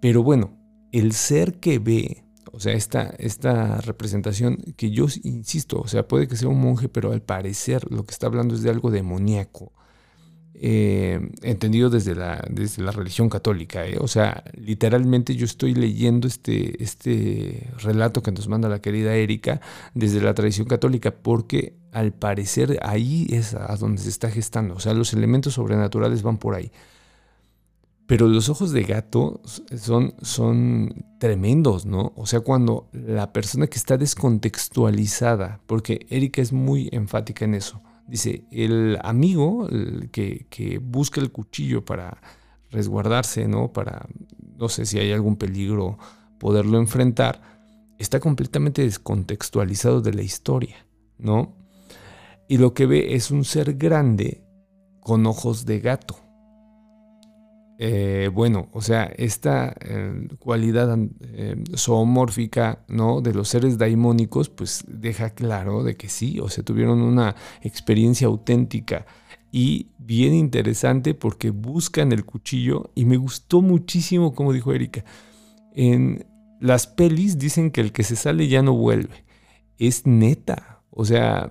Pero 0.00 0.22
bueno, 0.22 0.58
el 0.90 1.12
ser 1.12 1.60
que 1.60 1.78
ve, 1.78 2.24
o 2.52 2.60
sea, 2.60 2.74
esta, 2.74 3.14
esta 3.18 3.80
representación 3.80 4.58
que 4.76 4.90
yo 4.90 5.06
insisto, 5.24 5.80
o 5.80 5.88
sea, 5.88 6.06
puede 6.06 6.28
que 6.28 6.36
sea 6.36 6.48
un 6.48 6.60
monje, 6.60 6.88
pero 6.88 7.12
al 7.12 7.22
parecer 7.22 7.90
lo 7.90 8.04
que 8.04 8.12
está 8.12 8.26
hablando 8.26 8.54
es 8.54 8.62
de 8.62 8.70
algo 8.70 8.90
demoníaco, 8.90 9.72
eh, 10.54 11.18
entendido 11.42 11.88
desde 11.88 12.14
la, 12.14 12.44
desde 12.50 12.82
la 12.82 12.92
religión 12.92 13.28
católica. 13.30 13.86
¿eh? 13.86 13.96
O 13.98 14.06
sea, 14.06 14.44
literalmente 14.54 15.34
yo 15.34 15.46
estoy 15.46 15.74
leyendo 15.74 16.28
este, 16.28 16.82
este 16.82 17.70
relato 17.78 18.22
que 18.22 18.32
nos 18.32 18.48
manda 18.48 18.68
la 18.68 18.80
querida 18.80 19.14
Erika 19.14 19.60
desde 19.94 20.20
la 20.20 20.34
tradición 20.34 20.66
católica, 20.68 21.10
porque 21.10 21.74
al 21.90 22.12
parecer 22.12 22.78
ahí 22.82 23.26
es 23.30 23.54
a 23.54 23.74
donde 23.76 24.02
se 24.02 24.10
está 24.10 24.30
gestando. 24.30 24.74
O 24.74 24.80
sea, 24.80 24.92
los 24.94 25.14
elementos 25.14 25.54
sobrenaturales 25.54 26.22
van 26.22 26.38
por 26.38 26.54
ahí. 26.54 26.70
Pero 28.06 28.28
los 28.28 28.48
ojos 28.48 28.72
de 28.72 28.82
gato 28.82 29.40
son, 29.76 30.14
son 30.22 31.06
tremendos, 31.18 31.86
¿no? 31.86 32.12
O 32.16 32.26
sea, 32.26 32.40
cuando 32.40 32.90
la 32.92 33.32
persona 33.32 33.68
que 33.68 33.78
está 33.78 33.96
descontextualizada, 33.96 35.60
porque 35.66 36.06
Erika 36.10 36.42
es 36.42 36.52
muy 36.52 36.88
enfática 36.92 37.44
en 37.44 37.54
eso, 37.54 37.82
Dice, 38.06 38.44
el 38.50 38.98
amigo 39.02 39.66
que, 40.10 40.80
busca 40.82 41.20
el 41.20 41.30
cuchillo 41.30 41.84
para 41.84 42.20
resguardarse, 42.70 43.46
¿no? 43.48 43.72
Para, 43.72 44.06
no 44.56 44.68
sé 44.68 44.86
si 44.86 44.98
hay 44.98 45.12
algún 45.12 45.36
peligro, 45.36 45.98
poderlo 46.38 46.78
enfrentar, 46.78 47.40
está 47.98 48.20
completamente 48.20 48.82
descontextualizado 48.82 50.00
de 50.00 50.14
la 50.14 50.22
historia, 50.22 50.86
¿no? 51.16 51.56
Y 52.48 52.58
lo 52.58 52.74
que 52.74 52.86
ve 52.86 53.14
es 53.14 53.30
un 53.30 53.44
ser 53.44 53.74
grande 53.74 54.44
con 55.00 55.24
ojos 55.26 55.64
de 55.64 55.80
gato. 55.80 56.16
Eh, 57.78 58.30
bueno, 58.32 58.68
o 58.72 58.80
sea, 58.80 59.04
esta 59.16 59.74
eh, 59.80 60.28
cualidad 60.38 60.96
eh, 61.20 61.56
zoomórfica 61.76 62.84
¿no? 62.88 63.20
de 63.20 63.34
los 63.34 63.48
seres 63.48 63.78
daimónicos, 63.78 64.48
pues 64.50 64.84
deja 64.86 65.30
claro 65.30 65.82
de 65.82 65.96
que 65.96 66.08
sí, 66.08 66.38
o 66.38 66.48
sea, 66.48 66.62
tuvieron 66.64 67.00
una 67.02 67.34
experiencia 67.62 68.28
auténtica 68.28 69.06
y 69.50 69.88
bien 69.98 70.34
interesante 70.34 71.14
porque 71.14 71.50
buscan 71.50 72.12
el 72.12 72.24
cuchillo 72.24 72.90
y 72.94 73.04
me 73.04 73.16
gustó 73.16 73.62
muchísimo, 73.62 74.34
como 74.34 74.52
dijo 74.52 74.72
Erika, 74.72 75.04
en 75.74 76.26
las 76.60 76.86
pelis 76.86 77.38
dicen 77.38 77.70
que 77.70 77.80
el 77.80 77.92
que 77.92 78.04
se 78.04 78.16
sale 78.16 78.48
ya 78.48 78.62
no 78.62 78.74
vuelve. 78.74 79.24
Es 79.78 80.06
neta, 80.06 80.82
o 80.90 81.04
sea, 81.04 81.50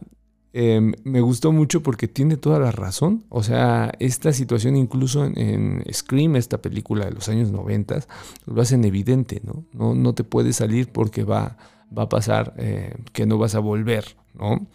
Em, 0.54 0.94
me 1.06 1.22
gustó 1.22 1.54
mucho 1.54 1.82
porque 1.82 2.08
tiene 2.08 2.36
toda 2.36 2.60
la 2.60 2.72
razón. 2.72 3.24
O 3.30 3.44
sea, 3.44 3.92
esta 4.00 4.34
situación 4.34 4.76
incluso 4.76 5.26
en, 5.26 5.84
Scream, 5.92 6.36
esta 6.36 6.62
película 6.62 7.06
de 7.06 7.12
los 7.12 7.30
años 7.30 7.52
90, 7.52 8.02
lo 8.46 8.62
hacen 8.62 8.84
evidente, 8.84 9.42
¿no? 9.44 9.64
No, 9.74 9.96
no 9.96 10.14
te 10.14 10.24
puedes 10.24 10.58
salir 10.58 10.92
porque 10.92 11.24
va, 11.24 11.58
va 11.98 12.04
a 12.04 12.10
pasar 12.10 12.54
eh, 12.58 12.94
que 13.14 13.26
no 13.26 13.38
vas 13.38 13.56
a 13.56 13.60
volver, 13.60 14.18
¿no? 14.34 14.68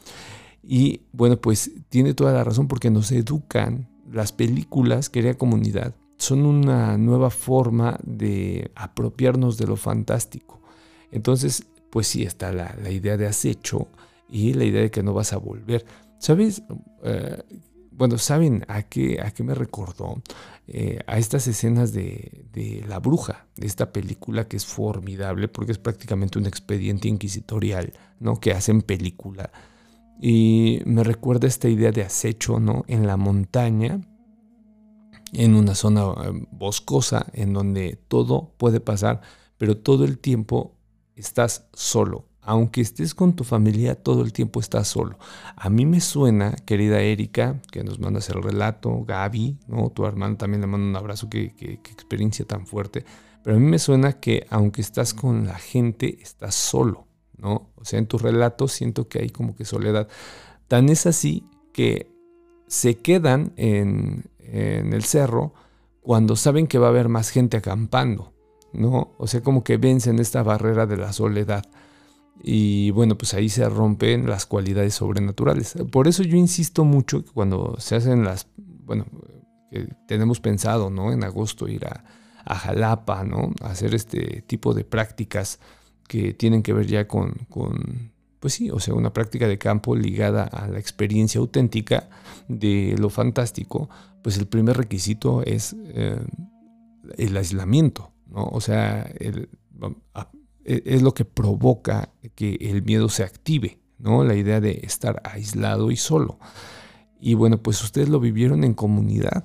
Y 0.63 1.03
bueno, 1.13 1.37
pues 1.37 1.71
tiene 1.91 2.15
toda 2.15 2.33
la 2.33 2.43
razón 2.43 2.69
porque 2.69 2.91
nos 2.91 3.13
educan 3.13 3.89
las 4.11 4.33
películas, 4.33 5.11
querida 5.11 5.35
comunidad, 5.35 5.95
son 6.17 6.47
una 6.47 6.97
nueva 6.97 7.31
forma 7.31 7.99
de 8.03 8.71
apropiarnos 8.75 9.59
de 9.59 9.67
lo 9.67 9.77
fantástico. 9.77 10.61
Entonces, 11.13 11.65
pues 11.91 12.07
sí 12.07 12.23
está 12.23 12.53
la 12.53 12.91
idea 12.91 13.17
de 13.17 13.27
acecho, 13.27 13.89
y 14.29 14.55
la 14.55 14.65
idea 14.65 14.83
de 14.83 14.91
que 14.91 15.03
no 15.03 15.13
vas 15.13 15.33
a 15.33 15.39
volver. 15.39 15.85
¿Sabes? 16.19 16.63
Eh, 17.05 17.43
bueno, 17.91 18.19
¿saben 18.19 18.65
a 18.69 18.83
qué, 18.83 19.21
a 19.23 19.31
qué 19.31 19.43
me 19.43 19.55
recordó? 19.55 20.23
Eh, 20.69 20.99
a 21.07 21.19
estas 21.19 21.47
escenas 21.47 21.93
de, 21.93 22.45
de, 22.53 22.85
La 22.89 22.99
Bruja, 22.99 23.47
de 23.57 23.67
esta 23.67 23.93
película 23.93 24.49
que 24.49 24.57
es 24.57 24.67
formidable 24.67 25.49
porque 25.49 25.73
es 25.73 25.79
prácticamente 25.79 26.39
un 26.39 26.47
expediente 26.47 27.09
inquisitorial, 27.09 27.93
¿no? 28.21 28.39
Que 28.39 28.53
hacen 28.53 28.83
película. 28.83 29.51
Y 30.21 30.81
me 30.85 31.05
recuerda 31.05 31.47
esta 31.47 31.69
idea 31.69 31.93
de 31.93 32.03
acecho, 32.03 32.59
¿no? 32.59 32.85
En 32.89 33.07
la 33.07 33.17
montaña, 33.17 34.01
en 35.33 35.55
una 35.55 35.75
zona 35.75 36.03
eh, 36.03 36.47
boscosa, 36.51 37.27
en 37.33 37.53
donde 37.53 37.99
todo 38.09 38.53
puede 38.57 38.81
pasar, 38.81 39.21
pero 39.59 39.77
todo 39.77 40.05
el 40.05 40.19
tiempo 40.19 40.77
estás 41.15 41.69
solo, 41.73 42.27
aunque 42.47 42.81
estés 42.81 43.13
con 43.13 43.35
tu 43.35 43.43
familia, 43.43 43.97
todo 43.97 44.23
el 44.23 44.33
tiempo 44.33 44.61
estás 44.61 44.87
solo. 44.87 45.19
A 45.57 45.69
mí 45.69 45.85
me 45.85 46.01
suena, 46.01 46.53
querida 46.65 47.01
Erika, 47.01 47.61
que 47.73 47.83
nos 47.83 47.99
mandas 47.99 48.31
el 48.31 48.41
relato, 48.41 49.05
Gaby, 49.05 49.59
¿no? 49.67 49.91
tu 49.91 50.07
hermano 50.07 50.37
también 50.37 50.61
le 50.61 50.69
mando 50.69 50.87
un 50.87 50.95
abrazo, 50.95 51.29
qué, 51.29 51.53
experiencia 51.91 52.45
tan 52.47 52.65
fuerte. 52.69 53.05
Pero 53.43 53.57
a 53.57 53.59
mí 53.59 53.67
me 53.67 53.81
suena 53.81 54.21
que 54.21 54.47
aunque 54.49 54.81
estás 54.81 55.13
con 55.13 55.49
la 55.49 55.59
gente, 55.59 56.23
estás 56.23 56.55
solo, 56.55 57.09
¿no? 57.37 57.73
O 57.75 57.85
sea, 57.85 57.99
en 57.99 58.07
tu 58.07 58.17
relato 58.17 58.69
siento 58.69 59.09
que 59.09 59.19
hay 59.19 59.31
como 59.31 59.57
que 59.57 59.65
soledad. 59.65 60.07
Tan 60.69 60.89
es 60.89 61.07
así 61.07 61.43
que 61.73 62.13
se 62.69 62.95
quedan 62.95 63.55
en, 63.57 64.31
en 64.39 64.93
el 64.93 65.03
cerro 65.03 65.53
cuando 66.01 66.37
saben 66.37 66.69
que 66.69 66.79
va 66.79 66.87
a 66.87 66.91
haber 66.91 67.09
más 67.09 67.31
gente 67.31 67.57
acampando, 67.57 68.33
¿no? 68.73 69.15
O 69.19 69.27
sea, 69.27 69.43
como 69.43 69.65
que 69.65 69.79
vencen 69.79 70.21
esta 70.21 70.45
barrera 70.45 70.87
de 70.87 70.97
la 70.97 71.13
soledad. 71.13 71.65
Y 72.43 72.91
bueno, 72.91 73.19
pues 73.19 73.35
ahí 73.35 73.49
se 73.49 73.69
rompen 73.69 74.29
las 74.29 74.47
cualidades 74.47 74.95
sobrenaturales. 74.95 75.75
Por 75.91 76.09
eso 76.09 76.23
yo 76.23 76.37
insisto 76.37 76.85
mucho 76.85 77.25
que 77.25 77.31
cuando 77.33 77.77
se 77.79 77.97
hacen 77.97 78.25
las, 78.25 78.49
bueno, 78.57 79.07
que 79.71 79.89
tenemos 80.07 80.41
pensado, 80.41 80.91
¿no? 80.91 81.13
En 81.13 81.25
agosto 81.25 81.69
ir 81.69 81.87
a, 81.87 82.05
Jalapa, 82.49 83.25
¿no? 83.25 83.51
Hacer 83.63 83.93
este 83.97 84.43
tipo 84.43 84.73
de 84.73 84.85
prácticas 84.85 85.59
que 86.07 86.33
tienen 86.33 86.63
que 86.63 86.73
ver 86.73 86.87
ya 86.87 87.09
con, 87.09 87.33
con, 87.51 88.13
pues 88.39 88.55
sí, 88.55 88.71
o 88.71 88.79
sea, 88.79 88.95
una 88.95 89.13
práctica 89.13 89.49
de 89.49 89.59
campo 89.59 89.97
ligada 89.97 90.45
a 90.45 90.69
la 90.69 90.79
experiencia 90.79 91.41
auténtica 91.41 92.09
de 92.47 92.95
lo 93.01 93.11
fantástico, 93.11 93.91
pues 94.23 94.39
el 94.39 94.47
primer 94.47 94.77
requisito 94.77 95.43
es 95.43 95.75
eh, 95.89 96.21
el 97.19 97.37
aislamiento, 97.37 98.13
¿no? 98.29 98.45
O 98.45 98.61
sea, 98.61 99.03
el, 99.19 99.49
es 100.67 101.03
lo 101.03 101.15
que 101.15 101.25
provoca 101.25 102.11
que 102.35 102.59
el 102.61 102.83
miedo 102.83 103.09
se 103.09 103.23
active, 103.23 103.79
¿no? 103.99 104.25
La 104.25 104.35
idea 104.35 104.61
de 104.61 104.81
estar 104.83 105.23
aislado 105.25 105.91
y 105.91 105.97
solo. 105.97 106.39
Y 107.21 107.35
bueno, 107.35 107.63
pues 107.63 107.83
ustedes 107.83 108.09
lo 108.09 108.21
vivieron 108.21 108.65
en 108.65 108.75
comunidad. 108.75 109.45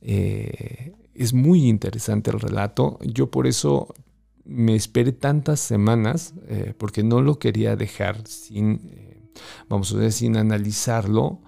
Eh, 0.00 0.94
es 1.14 1.34
muy 1.34 1.68
interesante 1.68 2.30
el 2.30 2.40
relato. 2.40 2.98
Yo 3.02 3.30
por 3.30 3.46
eso 3.46 3.94
me 4.44 4.74
esperé 4.74 5.12
tantas 5.12 5.60
semanas, 5.60 6.34
eh, 6.46 6.74
porque 6.78 7.02
no 7.02 7.20
lo 7.20 7.38
quería 7.38 7.76
dejar 7.76 8.26
sin, 8.26 8.80
eh, 8.90 9.20
vamos 9.68 9.92
a 9.92 9.98
decir, 9.98 10.28
sin 10.28 10.36
analizarlo, 10.36 11.40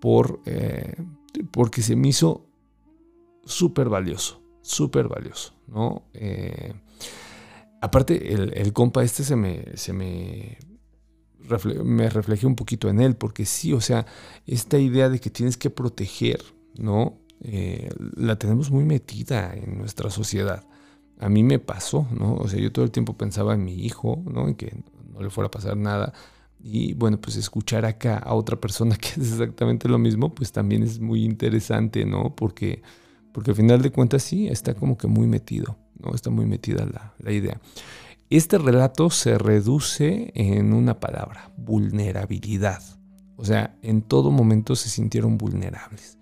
por, 0.00 0.42
porque 1.50 1.80
se 1.80 1.96
me 1.96 2.08
hizo 2.08 2.46
súper 3.46 3.88
valioso, 3.88 4.42
súper 4.60 5.08
valioso, 5.08 5.54
¿no? 5.66 6.02
Aparte, 7.84 8.32
el, 8.32 8.72
compa 8.72 9.04
este 9.04 9.24
se 9.24 9.36
me, 9.36 9.62
se 9.74 9.92
me, 9.92 10.56
me 11.84 12.10
un 12.44 12.56
poquito 12.56 12.88
en 12.88 12.98
él, 12.98 13.14
porque 13.14 13.44
sí, 13.44 13.74
o 13.74 13.80
sea, 13.82 14.06
esta 14.46 14.78
idea 14.78 15.10
de 15.10 15.20
que 15.20 15.28
tienes 15.28 15.58
que 15.58 15.68
proteger, 15.68 16.42
¿no? 16.78 17.18
Eh, 17.42 17.90
la 18.16 18.36
tenemos 18.38 18.70
muy 18.70 18.86
metida 18.86 19.52
en 19.54 19.76
nuestra 19.76 20.08
sociedad. 20.08 20.66
A 21.18 21.28
mí 21.28 21.42
me 21.42 21.58
pasó, 21.58 22.08
¿no? 22.10 22.36
O 22.36 22.48
sea, 22.48 22.58
yo 22.58 22.72
todo 22.72 22.86
el 22.86 22.90
tiempo 22.90 23.18
pensaba 23.18 23.52
en 23.52 23.66
mi 23.66 23.74
hijo, 23.74 24.24
¿no? 24.24 24.48
En 24.48 24.54
que 24.54 24.74
no 25.12 25.20
le 25.20 25.28
fuera 25.28 25.48
a 25.48 25.50
pasar 25.50 25.76
nada. 25.76 26.14
Y 26.58 26.94
bueno, 26.94 27.20
pues 27.20 27.36
escuchar 27.36 27.84
acá 27.84 28.16
a 28.16 28.32
otra 28.32 28.58
persona 28.58 28.96
que 29.00 29.08
es 29.08 29.32
exactamente 29.32 29.90
lo 29.90 29.98
mismo, 29.98 30.34
pues 30.34 30.52
también 30.52 30.82
es 30.82 31.00
muy 31.00 31.22
interesante, 31.22 32.06
¿no? 32.06 32.34
Porque, 32.34 32.80
porque 33.30 33.50
al 33.50 33.58
final 33.58 33.82
de 33.82 33.92
cuentas 33.92 34.22
sí, 34.22 34.48
está 34.48 34.72
como 34.72 34.96
que 34.96 35.06
muy 35.06 35.26
metido. 35.26 35.83
¿No? 35.98 36.14
Está 36.14 36.30
muy 36.30 36.46
metida 36.46 36.86
la, 37.18 37.32
idea. 37.32 37.60
Este 38.30 38.58
relato 38.58 39.10
se 39.10 39.38
reduce 39.38 40.32
en 40.34 40.72
una 40.72 40.98
palabra, 41.00 41.52
vulnerabilidad. 41.56 42.82
O 43.36 43.44
sea, 43.44 43.76
en 43.82 44.02
todo 44.02 44.30
momento 44.30 44.76
se 44.76 44.88
sintieron 44.88 45.38
vulnerables. 45.38 46.18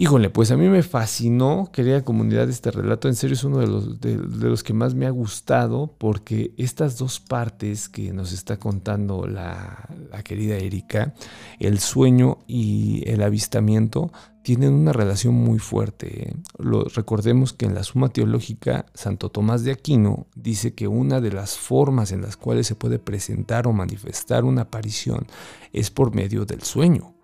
Híjole, 0.00 0.30
pues 0.30 0.52
a 0.52 0.56
mí 0.56 0.68
me 0.68 0.84
fascinó, 0.84 1.70
querida 1.72 2.04
comunidad, 2.04 2.48
este 2.48 2.70
relato. 2.70 3.08
En 3.08 3.16
serio 3.16 3.34
es 3.34 3.42
uno 3.42 3.58
de 3.58 3.66
los, 3.66 4.00
de, 4.00 4.14
los, 4.14 4.62
que 4.62 4.72
más 4.72 4.94
me 4.94 5.06
ha 5.06 5.10
gustado 5.10 5.92
porque 5.98 6.54
estas 6.56 6.98
dos 6.98 7.18
partes 7.18 7.88
que 7.88 8.12
nos 8.12 8.30
está 8.30 8.60
contando 8.60 9.26
la, 9.26 9.88
querida 10.22 10.54
Erika, 10.54 11.14
el 11.58 11.80
sueño 11.80 12.38
y 12.46 13.02
el 13.10 13.24
avistamiento, 13.24 14.12
tienen 14.42 14.72
una 14.72 14.92
relación 14.92 15.34
muy 15.34 15.58
fuerte. 15.58 16.28
¿eh? 16.28 16.36
Lo, 16.58 16.84
recordemos 16.84 17.52
que 17.52 17.66
en 17.66 17.74
la 17.74 17.82
Suma 17.82 18.08
Teológica, 18.08 18.86
Santo 18.94 19.30
Tomás 19.30 19.64
de 19.64 19.72
Aquino 19.72 20.28
dice 20.36 20.74
que 20.74 20.86
una 20.86 21.20
de 21.20 21.32
las 21.32 21.58
formas 21.58 22.12
en 22.12 22.22
las 22.22 22.36
cuales 22.36 22.68
se 22.68 22.76
puede 22.76 23.00
presentar 23.00 23.66
o 23.66 23.72
manifestar 23.72 24.44
una 24.44 24.62
aparición 24.62 25.26
es 25.72 25.90
por 25.90 26.14
medio 26.14 26.44
del 26.44 26.62
sueño. 26.62 27.17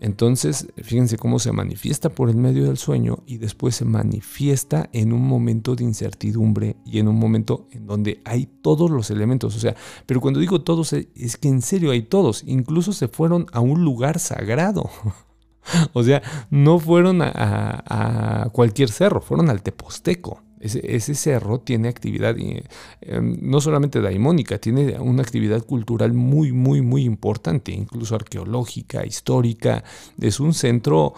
Entonces, 0.00 0.68
fíjense 0.76 1.16
cómo 1.16 1.40
se 1.40 1.50
manifiesta 1.50 2.08
por 2.08 2.30
el 2.30 2.36
medio 2.36 2.64
del 2.64 2.78
sueño 2.78 3.24
y 3.26 3.38
después 3.38 3.74
se 3.74 3.84
manifiesta 3.84 4.88
en 4.92 5.12
un 5.12 5.26
momento 5.26 5.74
de 5.74 5.84
incertidumbre 5.84 6.76
y 6.86 6.98
en 6.98 7.08
un 7.08 7.18
momento 7.18 7.66
en 7.72 7.86
donde 7.86 8.20
hay 8.24 8.46
todos 8.46 8.90
los 8.90 9.10
elementos. 9.10 9.56
O 9.56 9.58
sea, 9.58 9.74
pero 10.06 10.20
cuando 10.20 10.38
digo 10.38 10.60
todos, 10.60 10.92
es 10.92 11.36
que 11.36 11.48
en 11.48 11.62
serio 11.62 11.90
hay 11.90 12.02
todos. 12.02 12.44
Incluso 12.46 12.92
se 12.92 13.08
fueron 13.08 13.46
a 13.52 13.60
un 13.60 13.84
lugar 13.84 14.20
sagrado. 14.20 14.88
o 15.92 16.02
sea, 16.02 16.22
no 16.50 16.78
fueron 16.78 17.20
a, 17.22 18.48
cualquier 18.52 18.90
cerro, 18.90 19.20
fueron 19.20 19.50
al 19.50 19.62
Teposteco. 19.62 20.42
Ese, 20.60 21.14
cerro 21.14 21.60
tiene 21.60 21.88
actividad, 21.88 22.36
em, 22.38 23.38
no 23.40 23.60
solamente 23.60 24.00
daimónica, 24.00 24.58
tiene 24.58 24.98
una 24.98 25.22
actividad 25.22 25.64
cultural 25.64 26.12
muy, 26.12 26.52
muy, 26.52 26.82
muy 26.82 27.04
importante, 27.04 27.72
incluso 27.72 28.14
arqueológica, 28.14 29.06
histórica. 29.06 29.84
Es 30.20 30.40
un 30.40 30.54
centro 30.54 31.14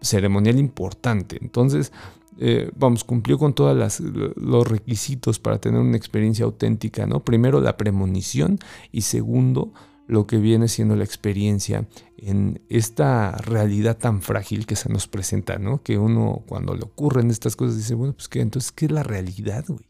ceremonial 0.00 0.58
importante. 0.58 1.38
Entonces, 1.40 1.92
eh, 2.38 2.70
vamos, 2.76 3.04
cumplió 3.04 3.38
con 3.38 3.54
todos 3.54 4.00
los 4.36 4.66
requisitos 4.66 5.38
para 5.38 5.58
tener 5.58 5.80
una 5.80 5.96
experiencia 5.96 6.44
auténtica, 6.44 7.06
¿no? 7.06 7.24
Primero, 7.24 7.60
la 7.60 7.76
premonición 7.76 8.58
y 8.90 9.02
segundo, 9.02 9.72
lo 10.06 10.26
que 10.26 10.38
viene 10.38 10.68
siendo 10.68 10.96
la 10.96 11.04
experiencia 11.04 11.86
en 12.16 12.62
esta 12.68 13.32
realidad 13.32 13.96
tan 13.96 14.20
frágil 14.20 14.66
que 14.66 14.76
se 14.76 14.90
nos 14.90 15.08
presenta, 15.08 15.58
¿no? 15.58 15.82
Que 15.82 15.98
uno 15.98 16.42
cuando 16.46 16.74
le 16.74 16.82
ocurren 16.82 17.30
estas 17.30 17.56
cosas 17.56 17.76
dice, 17.76 17.94
bueno, 17.94 18.12
pues 18.12 18.28
qué, 18.28 18.40
entonces, 18.40 18.72
¿qué 18.72 18.86
es 18.86 18.92
la 18.92 19.02
realidad, 19.02 19.64
güey? 19.66 19.86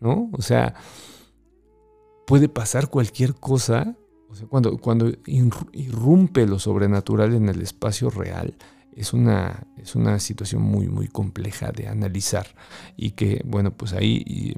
¿No? 0.00 0.30
O 0.32 0.42
sea, 0.42 0.74
puede 2.26 2.48
pasar 2.48 2.88
cualquier 2.88 3.34
cosa, 3.34 3.96
o 4.28 4.34
sea, 4.34 4.46
cuando, 4.46 4.76
cuando 4.78 5.12
irrumpe 5.26 6.46
lo 6.46 6.58
sobrenatural 6.58 7.34
en 7.34 7.48
el 7.48 7.62
espacio 7.62 8.10
real, 8.10 8.54
es 8.94 9.12
una, 9.12 9.66
es 9.76 9.94
una 9.94 10.18
situación 10.20 10.62
muy, 10.62 10.88
muy 10.88 11.08
compleja 11.08 11.70
de 11.70 11.88
analizar 11.88 12.46
y 12.96 13.10
que, 13.12 13.42
bueno, 13.44 13.76
pues 13.76 13.92
ahí 13.92 14.54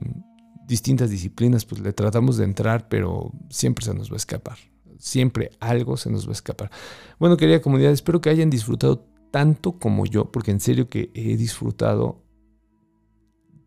distintas 0.67 1.11
disciplinas, 1.11 1.65
pues 1.65 1.81
le 1.81 1.93
tratamos 1.93 2.37
de 2.37 2.45
entrar, 2.45 2.89
pero 2.89 3.33
siempre 3.49 3.85
se 3.85 3.95
nos 3.95 4.11
va 4.11 4.15
a 4.15 4.19
escapar 4.19 4.59
siempre 4.99 5.51
algo 5.61 5.97
se 5.97 6.11
nos 6.11 6.27
va 6.27 6.31
a 6.31 6.33
escapar. 6.33 6.71
Bueno, 7.19 7.37
querida 7.37 7.61
comunidad, 7.61 7.93
espero 7.93 8.21
que 8.21 8.31
hayan 8.31 8.51
disfrutado 8.51 9.05
tanto 9.31 9.73
como 9.73 10.07
yo, 10.07 10.31
porque 10.31 10.51
en 10.51 10.61
serio 10.61 10.89
que 10.89 11.11
he 11.15 11.37
disfrutado 11.37 12.23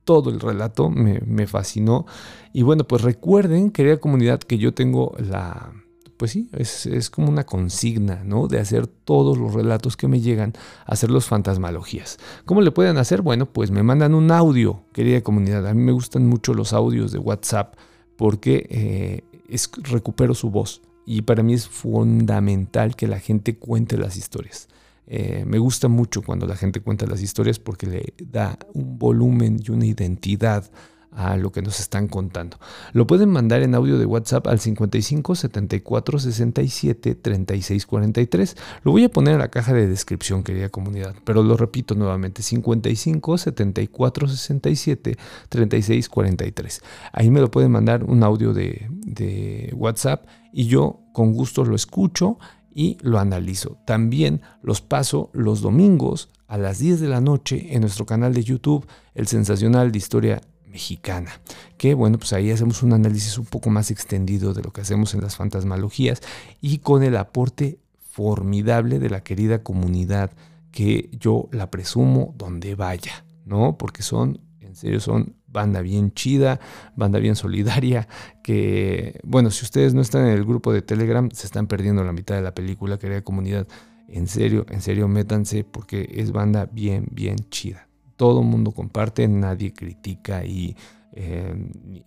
todo 0.03 0.29
el 0.29 0.39
relato, 0.39 0.89
me, 0.89 1.47
fascinó. 1.47 2.05
Y 2.53 2.63
bueno, 2.63 2.85
pues 2.85 3.01
recuerden, 3.01 3.71
querida 3.71 3.97
comunidad, 3.97 4.39
que 4.39 4.57
yo 4.57 4.73
tengo 4.73 5.15
la, 5.19 5.71
pues 6.17 6.31
sí, 6.31 6.49
es, 6.53 7.09
como 7.09 7.29
una 7.29 7.45
consigna, 7.45 8.23
¿no? 8.23 8.47
De 8.47 8.59
hacer 8.59 8.87
todos 8.87 9.37
los 9.37 9.53
relatos 9.53 9.95
que 9.97 10.07
me 10.07 10.19
llegan, 10.19 10.53
hacer 10.85 11.11
los 11.11 11.25
fantasmalogías. 11.25 12.17
¿Cómo 12.45 12.61
le 12.61 12.71
pueden 12.71 12.97
hacer? 12.97 13.21
Bueno, 13.21 13.45
pues 13.45 13.71
me 13.71 13.83
mandan 13.83 14.15
un 14.15 14.31
audio, 14.31 14.83
querida 14.91 15.21
comunidad. 15.21 15.67
A 15.67 15.73
mí 15.73 15.81
me 15.81 15.91
gustan 15.91 16.27
mucho 16.27 16.53
los 16.53 16.73
audios 16.73 17.11
de 17.11 17.19
WhatsApp 17.19 17.75
porque 18.17 18.67
eh, 18.69 19.39
es, 19.49 19.69
recupero 19.83 20.33
su 20.33 20.49
voz 20.49 20.81
y 21.11 21.23
para 21.23 21.43
mí 21.43 21.53
es 21.53 21.67
fundamental 21.67 22.95
que 22.95 23.05
la 23.05 23.19
gente 23.19 23.57
cuente 23.57 23.97
las 23.97 24.15
historias. 24.15 24.69
Eh, 25.07 25.43
me 25.45 25.57
gusta 25.57 25.89
mucho 25.89 26.21
cuando 26.21 26.47
la 26.47 26.55
gente 26.55 26.79
cuenta 26.79 27.05
las 27.05 27.21
historias 27.21 27.59
porque 27.59 27.85
le 27.85 28.13
da 28.31 28.57
un 28.73 28.97
volumen 28.97 29.59
y 29.61 29.71
una 29.71 29.85
identidad 29.85 30.71
a 31.11 31.35
lo 31.35 31.51
que 31.51 31.61
nos 31.61 31.81
están 31.81 32.07
contando. 32.07 32.57
Lo 32.93 33.05
pueden 33.07 33.27
mandar 33.27 33.61
en 33.61 33.75
audio 33.75 33.97
de 33.97 34.05
WhatsApp 34.05 34.47
al 34.47 34.61
55 34.61 35.35
74 35.35 36.19
67 36.19 37.15
36 37.15 37.85
43. 37.85 38.55
Lo 38.83 38.93
voy 38.93 39.03
a 39.03 39.09
poner 39.09 39.33
en 39.33 39.39
la 39.39 39.49
caja 39.49 39.73
de 39.73 39.87
descripción, 39.87 40.43
querida 40.43 40.69
comunidad, 40.69 41.13
pero 41.25 41.43
lo 41.43 41.57
repito 41.57 41.93
nuevamente: 41.93 42.41
55 42.41 43.37
74 43.37 44.29
67 44.29 45.17
36 45.49 46.07
43. 46.07 46.81
Ahí 47.11 47.29
me 47.29 47.41
lo 47.41 47.51
pueden 47.51 47.71
mandar 47.71 48.05
un 48.05 48.23
audio 48.23 48.53
de, 48.53 48.87
de 48.89 49.73
WhatsApp 49.75 50.25
y 50.53 50.67
yo 50.67 51.00
con 51.13 51.33
gusto 51.33 51.65
lo 51.65 51.75
escucho 51.75 52.37
y 52.73 52.97
lo 53.01 53.19
analizo. 53.19 53.77
También 53.85 54.41
los 54.61 54.81
paso 54.81 55.29
los 55.33 55.61
domingos 55.61 56.29
a 56.47 56.57
las 56.57 56.79
10 56.79 56.99
de 56.99 57.07
la 57.07 57.21
noche 57.21 57.73
en 57.73 57.81
nuestro 57.81 58.05
canal 58.05 58.33
de 58.33 58.43
YouTube, 58.43 58.87
El 59.15 59.27
Sensacional 59.27 59.91
de 59.91 59.97
Historia 59.97 60.41
mexicana. 60.67 61.31
Que 61.77 61.93
bueno, 61.93 62.17
pues 62.17 62.33
ahí 62.33 62.51
hacemos 62.51 62.81
un 62.83 62.93
análisis 62.93 63.37
un 63.37 63.45
poco 63.45 63.69
más 63.69 63.91
extendido 63.91 64.53
de 64.53 64.63
lo 64.63 64.71
que 64.71 64.81
hacemos 64.81 65.13
en 65.13 65.21
las 65.21 65.35
fantasmalogías 65.35 66.21
y 66.61 66.79
con 66.79 67.03
el 67.03 67.17
aporte 67.17 67.79
formidable 67.99 68.99
de 68.99 69.09
la 69.09 69.23
querida 69.23 69.63
comunidad 69.63 70.31
que 70.71 71.09
yo 71.19 71.47
la 71.51 71.69
presumo 71.69 72.33
donde 72.37 72.75
vaya, 72.75 73.25
¿no? 73.45 73.77
Porque 73.77 74.03
son, 74.03 74.39
en 74.71 74.75
serio, 74.77 74.99
son 75.01 75.35
banda 75.47 75.81
bien 75.81 76.13
chida, 76.13 76.61
banda 76.95 77.19
bien 77.19 77.35
solidaria, 77.35 78.07
que, 78.41 79.19
bueno, 79.23 79.51
si 79.51 79.65
ustedes 79.65 79.93
no 79.93 79.99
están 79.99 80.27
en 80.27 80.33
el 80.33 80.45
grupo 80.45 80.71
de 80.71 80.81
Telegram, 80.81 81.29
se 81.31 81.45
están 81.45 81.67
perdiendo 81.67 82.05
la 82.05 82.13
mitad 82.13 82.35
de 82.35 82.41
la 82.41 82.55
película, 82.55 82.97
querida 82.97 83.21
comunidad. 83.21 83.67
En 84.07 84.27
serio, 84.27 84.65
en 84.69 84.81
serio, 84.81 85.09
métanse 85.09 85.65
porque 85.65 86.09
es 86.15 86.31
banda 86.31 86.69
bien, 86.71 87.05
bien 87.11 87.35
chida. 87.49 87.89
Todo 88.15 88.43
mundo 88.43 88.71
comparte, 88.71 89.27
nadie 89.27 89.73
critica 89.73 90.45
y 90.45 90.77
eh, 91.11 91.53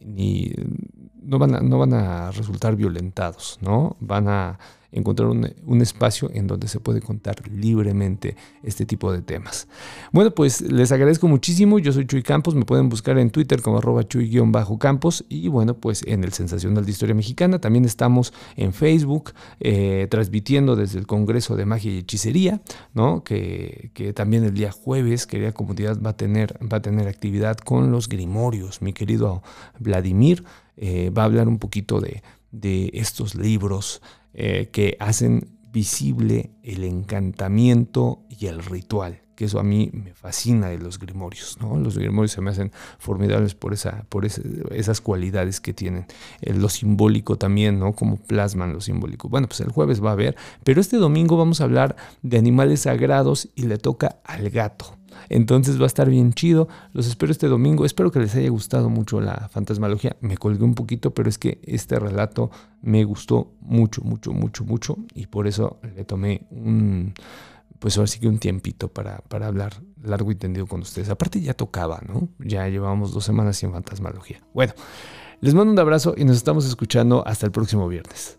ni, 0.00 0.50
no, 1.22 1.38
van 1.38 1.56
a, 1.56 1.60
no 1.60 1.78
van 1.78 1.92
a 1.92 2.30
resultar 2.30 2.76
violentados, 2.76 3.58
¿no? 3.60 3.98
Van 4.00 4.28
a 4.28 4.58
encontrar 4.94 5.28
un, 5.28 5.82
espacio 5.82 6.30
en 6.32 6.46
donde 6.46 6.68
se 6.68 6.78
puede 6.78 7.00
contar 7.00 7.36
libremente 7.48 8.36
este 8.62 8.86
tipo 8.86 9.12
de 9.12 9.22
temas. 9.22 9.66
Bueno, 10.12 10.30
pues 10.30 10.60
les 10.60 10.92
agradezco 10.92 11.26
muchísimo. 11.26 11.80
Yo 11.80 11.92
soy 11.92 12.06
Chuy 12.06 12.22
Campos. 12.22 12.54
Me 12.54 12.64
pueden 12.64 12.88
buscar 12.88 13.18
en 13.18 13.30
Twitter 13.30 13.60
como 13.60 13.78
arroba 13.78 14.04
chuy-campos. 14.04 15.24
Y 15.28 15.48
bueno, 15.48 15.74
pues 15.74 16.04
en 16.06 16.22
el 16.22 16.32
Sensacional 16.32 16.84
de 16.84 16.92
Historia 16.92 17.14
Mexicana. 17.14 17.58
También 17.58 17.84
estamos 17.84 18.32
en 18.56 18.72
Facebook 18.72 19.32
eh, 19.58 20.06
transmitiendo 20.10 20.76
desde 20.76 21.00
el 21.00 21.06
Congreso 21.06 21.56
de 21.56 21.66
Magia 21.66 21.92
y 21.92 21.98
Hechicería, 21.98 22.62
¿no? 22.94 23.24
Que, 23.24 23.90
también 24.14 24.44
el 24.44 24.54
día 24.54 24.70
jueves, 24.70 25.26
querida 25.26 25.52
comunidad, 25.52 26.00
va 26.00 26.10
a 26.10 26.16
tener, 26.16 26.56
va 26.72 26.76
a 26.76 26.82
tener 26.82 27.08
actividad 27.08 27.56
con 27.56 27.90
los 27.90 28.08
grimorios. 28.08 28.80
Mi 28.80 28.92
querido 28.92 29.42
Vladimir 29.80 30.44
eh, 30.76 31.10
va 31.10 31.22
a 31.22 31.24
hablar 31.24 31.48
un 31.48 31.58
poquito 31.58 32.00
de, 32.00 32.22
de 32.52 32.90
estos 32.94 33.34
libros 33.34 34.00
eh, 34.34 34.68
que 34.72 34.96
hacen 35.00 35.48
visible 35.72 36.50
el 36.62 36.84
encantamiento 36.84 38.22
y 38.28 38.46
el 38.46 38.64
ritual, 38.64 39.20
que 39.34 39.46
eso 39.46 39.58
a 39.58 39.64
mí 39.64 39.90
me 39.92 40.14
fascina 40.14 40.68
de 40.68 40.78
los 40.78 41.00
grimorios, 41.00 41.58
¿no? 41.60 41.76
Los 41.78 41.98
grimorios 41.98 42.30
se 42.30 42.40
me 42.40 42.50
hacen 42.50 42.70
formidables 42.98 43.56
por, 43.56 43.72
esa, 43.72 44.04
por 44.08 44.24
esas 44.24 45.00
cualidades 45.00 45.60
que 45.60 45.74
tienen. 45.74 46.06
Eh, 46.40 46.54
lo 46.54 46.68
simbólico 46.68 47.36
también, 47.36 47.80
¿no? 47.80 47.92
Como 47.92 48.16
plasman 48.16 48.72
lo 48.72 48.80
simbólico. 48.80 49.28
Bueno, 49.28 49.48
pues 49.48 49.60
el 49.60 49.72
jueves 49.72 50.02
va 50.02 50.10
a 50.10 50.12
haber, 50.12 50.36
pero 50.62 50.80
este 50.80 50.96
domingo 50.96 51.36
vamos 51.36 51.60
a 51.60 51.64
hablar 51.64 51.96
de 52.22 52.38
animales 52.38 52.82
sagrados 52.82 53.48
y 53.56 53.62
le 53.62 53.78
toca 53.78 54.20
al 54.24 54.50
gato. 54.50 54.96
Entonces 55.28 55.78
va 55.78 55.84
a 55.84 55.86
estar 55.86 56.08
bien 56.08 56.32
chido. 56.32 56.68
Los 56.92 57.06
espero 57.06 57.32
este 57.32 57.48
domingo. 57.48 57.84
Espero 57.84 58.10
que 58.10 58.20
les 58.20 58.34
haya 58.34 58.48
gustado 58.50 58.90
mucho 58.90 59.20
la 59.20 59.48
fantasmalogía. 59.48 60.16
Me 60.20 60.36
colgué 60.36 60.64
un 60.64 60.74
poquito, 60.74 61.12
pero 61.12 61.28
es 61.28 61.38
que 61.38 61.60
este 61.64 61.98
relato 61.98 62.50
me 62.82 63.04
gustó 63.04 63.52
mucho, 63.60 64.02
mucho, 64.02 64.32
mucho, 64.32 64.64
mucho. 64.64 64.96
Y 65.14 65.26
por 65.26 65.46
eso 65.46 65.78
le 65.94 66.04
tomé 66.04 66.46
un, 66.50 67.14
pues 67.78 67.96
ahora 67.96 68.06
sí 68.06 68.18
que 68.18 68.28
un 68.28 68.38
tiempito 68.38 68.88
para, 68.88 69.18
para 69.28 69.46
hablar 69.46 69.74
largo 70.02 70.30
y 70.30 70.36
tendido 70.36 70.66
con 70.66 70.80
ustedes. 70.80 71.08
Aparte 71.08 71.40
ya 71.40 71.54
tocaba, 71.54 72.02
¿no? 72.06 72.28
Ya 72.38 72.68
llevamos 72.68 73.12
dos 73.12 73.24
semanas 73.24 73.56
sin 73.56 73.72
fantasmalogía. 73.72 74.40
Bueno, 74.52 74.72
les 75.40 75.54
mando 75.54 75.72
un 75.72 75.78
abrazo 75.78 76.14
y 76.16 76.24
nos 76.24 76.36
estamos 76.36 76.66
escuchando 76.66 77.26
hasta 77.26 77.46
el 77.46 77.52
próximo 77.52 77.88
viernes. 77.88 78.38